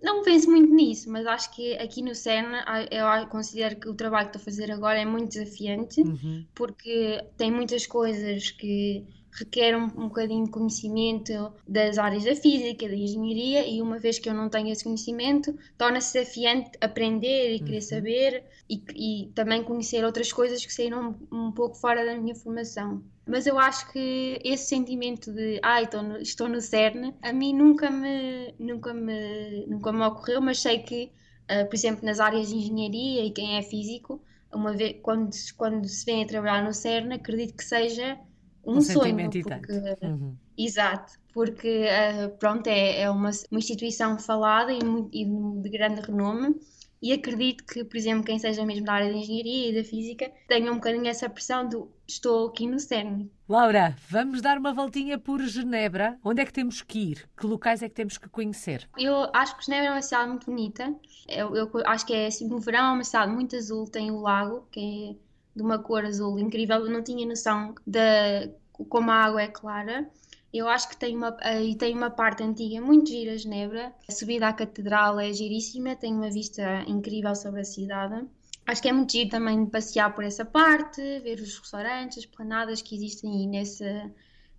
não 0.02 0.24
penso 0.24 0.50
muito 0.50 0.74
nisso, 0.74 1.10
mas 1.12 1.26
acho 1.26 1.54
que 1.54 1.74
aqui 1.76 2.02
no 2.02 2.16
CERN 2.16 2.54
eu 2.90 3.28
considero 3.28 3.80
que 3.80 3.88
o 3.88 3.94
trabalho 3.94 4.30
que 4.30 4.38
estou 4.38 4.42
a 4.42 4.52
fazer 4.52 4.72
agora 4.72 5.00
é 5.00 5.06
muito 5.06 5.30
desafiante, 5.30 6.02
uhum. 6.02 6.46
porque 6.56 7.24
tem 7.38 7.52
muitas 7.52 7.86
coisas 7.86 8.52
que 8.52 9.06
requerem 9.32 9.76
um, 9.76 9.86
um 9.86 10.08
bocadinho 10.08 10.46
de 10.46 10.52
conhecimento 10.52 11.54
das 11.68 11.98
áreas 11.98 12.24
da 12.24 12.36
física, 12.36 12.88
da 12.88 12.96
engenharia, 12.96 13.68
e 13.68 13.82
uma 13.82 13.98
vez 14.00 14.20
que 14.20 14.30
eu 14.30 14.34
não 14.34 14.50
tenho 14.50 14.70
esse 14.70 14.84
conhecimento, 14.84 15.58
torna-se 15.78 16.20
desafiante 16.20 16.72
aprender 16.82 17.56
e 17.56 17.60
querer 17.60 17.76
uhum. 17.76 17.82
saber 17.82 18.44
e, 18.70 18.84
e, 18.96 19.32
também 19.34 19.64
conhecer 19.64 20.04
outras 20.04 20.32
coisas 20.32 20.66
que 20.66 20.74
saíram 20.74 21.16
um, 21.32 21.48
um 21.48 21.52
pouco 21.52 21.76
fora 21.76 22.06
da 22.06 22.16
minha 22.16 22.36
formação 22.36 23.04
mas 23.26 23.46
eu 23.46 23.58
acho 23.58 23.92
que 23.92 24.40
esse 24.44 24.66
sentimento 24.66 25.32
de 25.32 25.60
ai, 25.64 25.84
estou 25.84 26.04
no, 26.04 26.18
estou 26.18 26.50
no 26.50 26.60
CERN, 26.60 27.14
a 27.22 27.32
mim 27.32 27.54
nunca 27.54 27.90
me, 27.90 28.54
nunca 28.60 28.94
me, 28.94 29.66
nunca 29.68 29.92
me 29.94 30.04
ocorreu, 30.04 30.42
mas 30.42 30.60
sei 30.60 30.80
que, 30.80 31.12
uh, 31.50 31.66
por 31.68 31.76
exemplo, 31.76 32.06
nas 32.06 32.20
áreas 32.20 32.50
de 32.50 32.56
engenharia 32.56 33.26
e 33.26 33.32
quem 33.32 33.58
é 33.58 33.62
físico, 33.62 34.22
uma 34.54 34.74
vez, 34.74 34.98
quando, 35.02 35.30
quando 35.56 35.88
se 35.88 36.06
vem 36.06 36.24
a 36.24 36.28
trabalhar 36.28 36.64
no 36.64 36.74
CERN, 36.74 37.14
acredito 37.14 37.56
que 37.56 37.64
seja 37.64 38.20
um, 38.66 38.78
um 38.78 38.82
sonho. 38.82 39.16
Porque, 39.32 40.06
uhum. 40.06 40.36
Exato, 40.58 41.14
porque 41.34 41.86
uh, 41.86 42.30
pronto, 42.38 42.68
é, 42.68 43.02
é 43.02 43.10
uma, 43.10 43.32
uma 43.50 43.60
instituição 43.60 44.18
falada 44.20 44.72
e, 44.72 44.80
e 45.14 45.26
de 45.26 45.70
grande 45.70 46.02
renome 46.02 46.56
e 47.02 47.12
acredito 47.12 47.66
que, 47.66 47.84
por 47.84 47.98
exemplo, 47.98 48.24
quem 48.24 48.38
seja 48.38 48.64
mesmo 48.64 48.86
da 48.86 48.94
área 48.94 49.12
da 49.12 49.18
engenharia 49.18 49.70
e 49.70 49.76
da 49.76 49.84
física 49.84 50.32
tenha 50.48 50.72
um 50.72 50.76
bocadinho 50.76 51.08
essa 51.08 51.28
pressão 51.28 51.68
do 51.68 51.92
estou 52.08 52.50
aqui 52.50 52.68
no 52.68 52.80
CERN. 52.80 53.28
Laura, 53.50 53.96
vamos 54.08 54.40
dar 54.40 54.58
uma 54.58 54.72
voltinha 54.72 55.18
por 55.18 55.42
Genebra. 55.42 56.20
Onde 56.24 56.44
é 56.44 56.46
que 56.46 56.54
temos 56.54 56.84
que 56.84 57.00
ir? 57.00 57.30
Que 57.36 57.48
locais 57.48 57.82
é 57.82 57.90
que 57.90 57.96
temos 57.96 58.20
que 58.20 58.30
conhecer? 58.30 58.88
Eu 58.98 59.30
acho 59.34 59.58
que 59.58 59.66
Genebra 59.66 59.88
é 59.88 59.92
uma 59.94 60.02
cidade 60.02 60.30
muito 60.30 60.46
bonita. 60.46 60.96
Eu, 61.28 61.56
eu 61.56 61.72
acho 61.88 62.06
que 62.06 62.14
é 62.14 62.28
assim, 62.28 62.48
no 62.48 62.60
verão 62.60 62.92
é 62.92 62.94
uma 62.94 63.04
cidade 63.04 63.32
muito 63.32 63.56
azul, 63.56 63.90
tem 63.90 64.12
o 64.12 64.20
lago, 64.20 64.68
que 64.70 64.80
é 65.10 65.31
de 65.56 65.62
uma 65.62 65.80
cor 65.80 66.06
azul 66.06 66.40
incrível. 66.40 66.86
Eu 66.86 66.92
não 66.92 67.04
tinha 67.04 67.26
noção 67.26 67.76
de 67.86 68.50
como 68.90 69.12
a 69.12 69.16
água 69.16 69.42
é 69.42 69.48
clara. 69.48 70.10
Eu 70.54 70.68
acho 70.68 70.90
que 70.90 70.98
tem 70.98 71.16
uma, 71.16 71.38
e 71.62 71.76
tem 71.76 71.96
uma 71.96 72.10
parte 72.10 72.44
antiga 72.44 72.82
muito 72.82 73.10
gira, 73.10 73.38
Genebra. 73.38 73.94
A 74.08 74.12
subida 74.12 74.50
à 74.50 74.54
catedral 74.54 75.20
é 75.20 75.32
giríssima, 75.32 75.96
tem 75.96 76.14
uma 76.14 76.30
vista 76.30 76.84
incrível 76.88 77.34
sobre 77.36 77.62
a 77.62 77.66
cidade. 77.66 78.26
Acho 78.68 78.82
que 78.82 78.90
é 78.90 78.94
muito 78.94 79.12
giro 79.12 79.30
também 79.30 79.66
passear 79.66 80.14
por 80.14 80.24
essa 80.24 80.44
parte, 80.46 81.02
ver 81.20 81.40
os 81.40 81.58
restaurantes, 81.58 82.20
as 82.20 82.26
planadas 82.26 82.82
que 82.82 82.96
existem 82.96 83.48
nessa, 83.48 84.12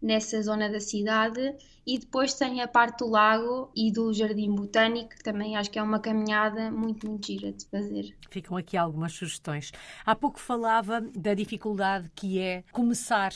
nessa 0.02 0.42
zona 0.42 0.68
da 0.68 0.80
cidade. 0.80 1.54
E 1.86 1.98
depois 1.98 2.34
tem 2.34 2.60
a 2.60 2.68
parte 2.68 2.98
do 2.98 3.08
lago 3.08 3.70
e 3.74 3.90
do 3.92 4.12
jardim 4.12 4.54
botânico, 4.54 5.10
que 5.10 5.22
também 5.22 5.56
acho 5.56 5.70
que 5.70 5.78
é 5.78 5.82
uma 5.82 5.98
caminhada 5.98 6.70
muito, 6.70 7.08
muito 7.08 7.26
gira 7.26 7.52
de 7.52 7.66
fazer. 7.66 8.16
Ficam 8.30 8.56
aqui 8.56 8.76
algumas 8.76 9.12
sugestões. 9.12 9.72
Há 10.06 10.14
pouco 10.14 10.38
falava 10.38 11.00
da 11.00 11.34
dificuldade 11.34 12.10
que 12.14 12.38
é 12.38 12.62
começar 12.70 13.32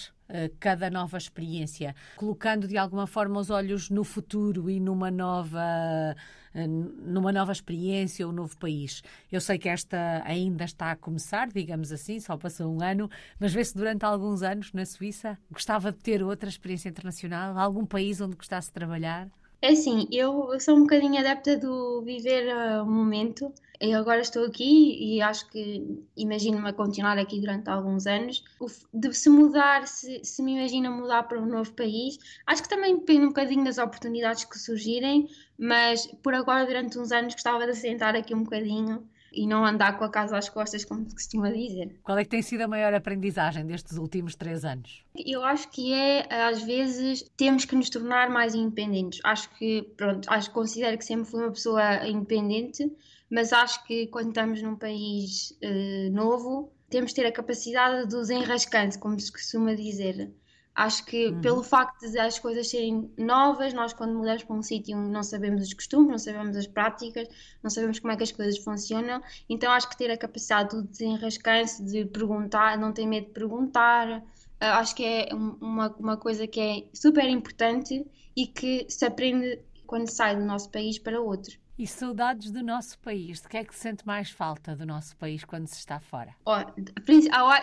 cada 0.59 0.91
nova 0.91 1.17
experiência, 1.17 1.95
colocando 2.17 2.67
de 2.67 2.77
alguma 2.77 3.07
forma 3.07 3.39
os 3.39 3.51
olhos 3.51 3.91
no 3.91 4.05
futuro 4.05 4.69
e 4.69 4.81
numa 4.81 5.11
nova 5.11 6.15
eh, 6.57 6.67
numa 6.67 7.31
nova 7.31 7.53
experiência 7.53 8.27
ou 8.27 8.33
um 8.33 8.35
novo 8.35 8.57
país. 8.57 9.03
Eu 9.31 9.43
sei 9.43 9.59
que 9.59 9.69
esta 9.69 10.23
ainda 10.25 10.65
está 10.65 10.91
a 10.91 10.97
começar, 10.97 11.49
digamos 11.49 11.93
assim, 11.93 12.19
só 12.19 12.35
passou 12.39 12.75
um 12.75 12.83
ano, 12.83 13.11
mas 13.39 13.53
vê-se 13.53 13.77
durante 13.77 14.05
alguns 14.05 14.43
anos 14.43 14.73
na 14.73 14.87
Suíça. 14.87 15.39
Gostava 15.51 15.93
de 15.93 15.99
ter 15.99 16.23
outra 16.23 16.49
experiência 16.49 16.89
internacional, 16.89 17.59
algum 17.59 17.85
país 17.85 18.23
onde 18.23 18.37
gostasse 18.37 18.69
de 18.69 18.73
trabalhar? 18.73 19.29
É 19.63 19.69
assim, 19.71 20.07
eu 20.13 20.59
sou 20.61 20.77
um 20.77 20.83
bocadinho 20.83 21.19
adepta 21.19 21.57
do 21.57 22.03
viver 22.03 22.55
uh, 22.55 22.83
o 22.83 22.87
momento. 22.87 23.53
Eu 23.81 23.99
agora 23.99 24.21
estou 24.21 24.45
aqui 24.45 25.17
e 25.17 25.21
acho 25.21 25.49
que 25.51 26.03
imagino-me 26.17 26.69
a 26.69 26.73
continuar 26.73 27.19
aqui 27.19 27.41
durante 27.41 27.69
alguns 27.69 28.07
anos. 28.07 28.45
De 28.93 29.13
se 29.13 29.29
mudar, 29.29 29.87
se, 29.87 30.25
se 30.25 30.43
me 30.43 30.57
imagino 30.57 30.91
mudar 30.91 31.25
para 31.25 31.41
um 31.41 31.47
novo 31.47 31.73
país, 31.73 32.19
acho 32.47 32.63
que 32.63 32.69
também 32.69 32.97
depende 32.97 33.25
um 33.25 33.29
bocadinho 33.29 33.65
das 33.65 33.79
oportunidades 33.79 34.45
que 34.45 34.59
surgirem, 34.59 35.29
mas 35.59 36.07
por 36.23 36.35
agora, 36.35 36.65
durante 36.65 36.99
uns 36.99 37.13
anos, 37.13 37.35
gostava 37.35 37.67
de 37.67 37.75
sentar 37.75 38.15
aqui 38.15 38.35
um 38.35 38.45
bocadinho 38.45 39.07
e 39.37 39.47
não 39.47 39.65
andar 39.65 39.99
com 39.99 40.05
a 40.05 40.09
casa 40.09 40.39
às 40.39 40.49
costas, 40.49 40.85
como 40.85 41.07
se 41.09 41.15
costuma 41.15 41.51
dizer. 41.51 41.95
Qual 42.03 42.17
é 42.17 42.25
que 42.25 42.31
tem 42.31 42.41
sido 42.41 42.63
a 42.63 42.69
maior 42.69 42.95
aprendizagem 42.95 43.67
destes 43.67 43.99
últimos 43.99 44.35
três 44.35 44.65
anos? 44.65 45.05
Eu 45.15 45.45
acho 45.45 45.71
que 45.71 45.93
é, 45.93 46.27
às 46.45 46.63
vezes, 46.63 47.23
temos 47.37 47.67
que 47.67 47.77
nos 47.77 47.91
tornar 47.91 48.31
mais 48.31 48.55
independentes. 48.55 49.21
Acho 49.23 49.51
que, 49.57 49.83
pronto, 49.97 50.27
acho, 50.31 50.51
considero 50.51 50.97
que 50.97 51.05
sempre 51.05 51.31
fui 51.31 51.41
uma 51.41 51.53
pessoa 51.53 52.09
independente, 52.09 52.91
mas 53.31 53.53
acho 53.53 53.85
que 53.85 54.07
quando 54.07 54.29
estamos 54.29 54.63
num 54.63 54.77
país 54.77 55.51
uh, 55.63 56.11
novo, 56.13 56.73
temos 56.89 57.11
de 57.11 57.17
ter 57.17 57.27
a 57.27 57.33
capacidade 57.33 58.09
de 58.09 58.17
os 58.17 58.31
enrascando, 58.31 58.99
como 58.99 59.21
se 59.21 59.31
costuma 59.31 59.75
dizer. 59.75 60.31
Acho 60.77 61.07
que 61.07 61.29
uhum. 61.29 61.41
pelo 61.41 61.63
facto 61.63 62.07
de 62.07 62.19
as 62.19 62.39
coisas 62.39 62.69
serem 62.69 63.11
novas, 63.17 63.73
nós 63.73 63.95
quando 63.95 64.15
mudamos 64.15 64.45
para 64.45 64.57
um 64.57 64.63
sítio 64.63 64.95
não 64.99 65.23
sabemos 65.23 65.63
os 65.63 65.73
costumes, 65.73 66.11
não 66.11 66.19
sabemos 66.19 66.55
as 66.55 66.67
práticas, 66.67 67.27
não 67.63 67.71
sabemos 67.71 67.99
como 67.99 68.13
é 68.13 68.17
que 68.17 68.23
as 68.23 68.31
coisas 68.31 68.59
funcionam, 68.59 69.23
então 69.49 69.73
acho 69.73 69.89
que 69.89 69.97
ter 69.97 70.11
a 70.11 70.19
capacidade 70.19 70.77
de 70.77 70.87
desenrascar-se, 70.89 71.83
de 71.83 72.05
perguntar, 72.05 72.77
não 72.77 72.93
ter 72.93 73.07
medo 73.07 73.29
de 73.29 73.33
perguntar, 73.33 74.23
eh, 74.61 74.67
acho 74.67 74.95
que 74.95 75.03
é 75.03 75.35
uma, 75.35 75.89
uma 75.99 76.17
coisa 76.19 76.47
que 76.47 76.61
é 76.61 76.85
super 76.93 77.25
importante 77.25 78.07
e 78.37 78.47
que 78.47 78.85
se 78.91 79.07
aprende 79.07 79.59
quando 79.87 80.11
sai 80.11 80.37
do 80.37 80.45
nosso 80.45 80.71
país 80.71 80.99
para 80.99 81.19
outro. 81.19 81.59
E 81.79 81.87
saudades 81.87 82.51
do 82.51 82.63
nosso 82.63 82.99
país? 82.99 83.41
De 83.41 83.49
que 83.49 83.57
é 83.57 83.65
que 83.65 83.75
se 83.75 83.81
sente 83.81 84.07
mais 84.07 84.31
falta 84.31 84.77
do 84.77 84.85
nosso 84.85 85.17
país 85.17 85.43
quando 85.43 85.67
se 85.69 85.79
está 85.79 86.01
fora? 86.01 86.35
Oh, 86.45 86.57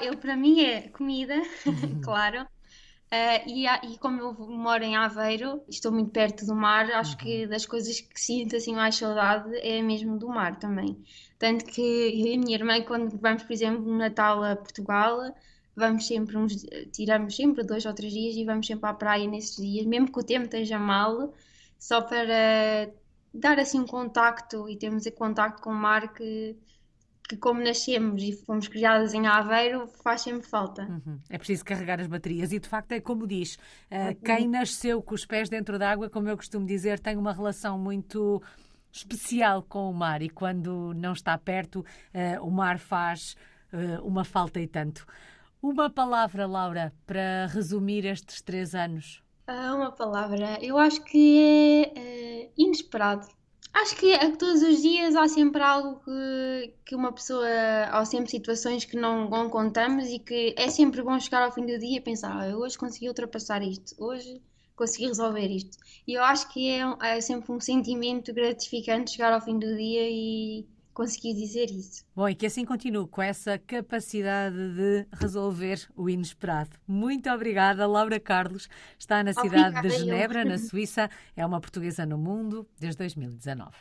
eu, 0.04 0.17
para 0.17 0.36
mim 0.36 0.62
é 0.62 0.88
comida, 0.89 1.36
claro. 2.04 2.47
Uh, 3.13 3.47
e, 3.47 3.67
e, 3.67 3.97
como 3.99 4.19
eu 4.19 4.34
moro 4.34 4.84
em 4.84 4.95
Aveiro, 4.95 5.62
estou 5.69 5.91
muito 5.91 6.10
perto 6.10 6.47
do 6.47 6.56
mar, 6.56 6.89
acho 6.93 7.12
uhum. 7.12 7.17
que 7.19 7.45
das 7.45 7.63
coisas 7.63 8.02
que 8.02 8.19
sinto 8.19 8.56
assim 8.56 8.73
mais 8.73 8.95
saudade 8.95 9.56
é 9.58 9.84
mesmo 9.84 10.17
do 10.17 10.28
mar 10.28 10.58
também. 10.58 10.97
Tanto 11.38 11.63
que 11.65 11.80
eu 12.10 12.26
e 12.26 12.36
a 12.36 12.39
minha 12.39 12.56
irmã, 12.56 12.82
quando 12.82 13.15
vamos, 13.19 13.43
por 13.43 13.54
exemplo, 13.54 13.84
no 13.84 13.99
Natal 13.99 14.43
a 14.43 14.56
Portugal, 14.56 15.32
vamos 15.76 16.08
sempre 16.08 16.36
uns, 16.36 16.65
tiramos 16.91 17.36
sempre 17.36 17.63
dois 17.63 17.86
ou 17.86 17.93
três 17.93 18.12
dias 18.12 18.36
e 18.36 18.45
vamos 18.45 18.65
sempre 18.65 18.89
à 18.89 18.93
praia 18.95 19.28
nesses 19.28 19.58
dias, 19.58 19.86
mesmo 19.86 20.12
que 20.12 20.19
o 20.19 20.23
tempo 20.23 20.45
esteja 20.45 20.80
mal, 20.80 21.36
só 21.78 22.02
para 22.02 22.89
dar 23.32 23.60
assim 23.60 23.80
um 23.80 23.86
contacto 23.86 24.67
e 24.67 24.76
termos 24.76 25.08
contacto 25.15 25.62
com 25.62 25.69
o 25.69 25.76
mar 25.76 26.12
que 26.15 26.58
que 27.28 27.38
como 27.38 27.64
nascemos 27.64 28.22
e 28.22 28.34
fomos 28.34 28.68
criadas 28.68 29.14
em 29.14 29.26
Aveiro, 29.28 29.88
faz 30.04 30.22
sempre 30.22 30.48
falta. 30.48 30.84
Uhum. 30.84 31.20
É 31.30 31.38
preciso 31.38 31.64
carregar 31.64 32.00
as 32.00 32.08
baterias 32.08 32.52
e 32.52 32.60
de 32.60 32.68
facto 32.68 32.92
é 32.92 33.00
como 33.00 33.26
diz, 33.26 33.56
uh, 33.56 34.16
quem 34.24 34.48
nasceu 34.48 35.02
com 35.02 35.16
os 35.16 35.26
pés 35.26 35.50
dentro 35.50 35.80
d'água, 35.80 36.10
como 36.10 36.28
eu 36.28 36.38
costumo 36.38 36.66
dizer, 36.66 37.00
tem 37.00 37.16
uma 37.16 37.34
relação 37.34 37.78
muito 37.78 38.42
especial 38.92 39.64
com 39.64 39.90
o 39.90 39.94
mar 39.94 40.22
e 40.22 40.30
quando 40.30 40.94
não 40.94 41.14
está 41.14 41.38
perto, 41.38 41.80
uh, 41.80 42.46
o 42.46 42.52
mar 42.52 42.78
faz 42.78 43.36
uh, 43.72 44.06
uma 44.06 44.24
falta 44.24 44.60
e 44.60 44.68
tanto. 44.68 45.06
Uma 45.62 45.90
palavra, 45.90 46.46
Laura, 46.46 46.94
para 47.06 47.48
resumir 47.48 48.06
estes 48.06 48.42
três 48.42 48.76
anos. 48.76 49.24
Ah, 49.48 49.74
uma 49.74 49.92
palavra, 49.92 50.58
eu 50.62 50.78
acho 50.78 51.02
que 51.04 51.92
é 51.96 52.50
inesperado 52.58 53.28
Acho 53.71 53.95
que 53.95 54.12
é 54.13 54.36
todos 54.36 54.62
os 54.62 54.82
dias 54.82 55.15
há 55.15 55.28
sempre 55.28 55.62
algo 55.62 55.99
que, 56.04 56.73
que 56.86 56.95
uma 56.95 57.12
pessoa, 57.12 57.47
há 57.91 58.06
sempre 58.06 58.30
situações 58.30 58.86
que 58.86 58.95
não, 58.95 59.30
não 59.30 59.49
contamos 59.49 60.08
e 60.10 60.19
que 60.19 60.54
é 60.58 60.69
sempre 60.69 61.02
bom 61.02 61.19
chegar 61.19 61.43
ao 61.43 61.52
fim 61.52 61.65
do 61.65 61.78
dia 61.80 61.97
e 61.97 62.02
pensar, 62.02 62.32
ah, 62.32 62.58
hoje 62.58 62.78
consegui 62.78 63.08
ultrapassar 63.08 63.63
isto, 63.63 63.95
hoje 63.97 64.41
consegui 64.76 65.08
resolver 65.08 65.47
isto. 65.47 65.78
E 66.08 66.13
eu 66.13 66.23
acho 66.23 66.52
que 66.52 66.69
é, 66.69 66.82
é 67.02 67.21
sempre 67.21 67.52
um 67.52 67.60
sentimento 67.60 68.34
gratificante 68.34 69.12
chegar 69.12 69.34
ao 69.34 69.41
fim 69.41 69.58
do 69.58 69.76
dia 69.76 70.10
e 70.10 70.67
conseguir 70.93 71.34
dizer 71.34 71.69
isso. 71.69 72.06
Bom, 72.15 72.29
e 72.29 72.36
que 72.36 72.45
assim 72.45 72.63
continue 72.65 73.08
com 73.08 73.21
essa 73.21 73.58
capacidade 73.58 74.56
de 74.56 75.08
resolver 75.13 75.88
o 75.95 76.10
inesperado. 76.10 76.71
Muito 76.88 77.29
obrigada, 77.29 77.86
Laura 77.88 78.19
Carlos. 78.19 78.69
Está 78.97 79.23
na 79.23 79.34
cidade 79.34 79.77
obrigada, 79.77 79.88
de 79.89 79.97
Genebra, 79.97 80.41
eu. 80.41 80.45
na 80.45 80.58
Suíça. 80.58 81.10
É 81.36 81.45
uma 81.45 81.60
portuguesa 81.60 82.06
no 82.06 82.17
mundo 82.17 82.67
desde 82.79 82.97
2019. 82.99 83.73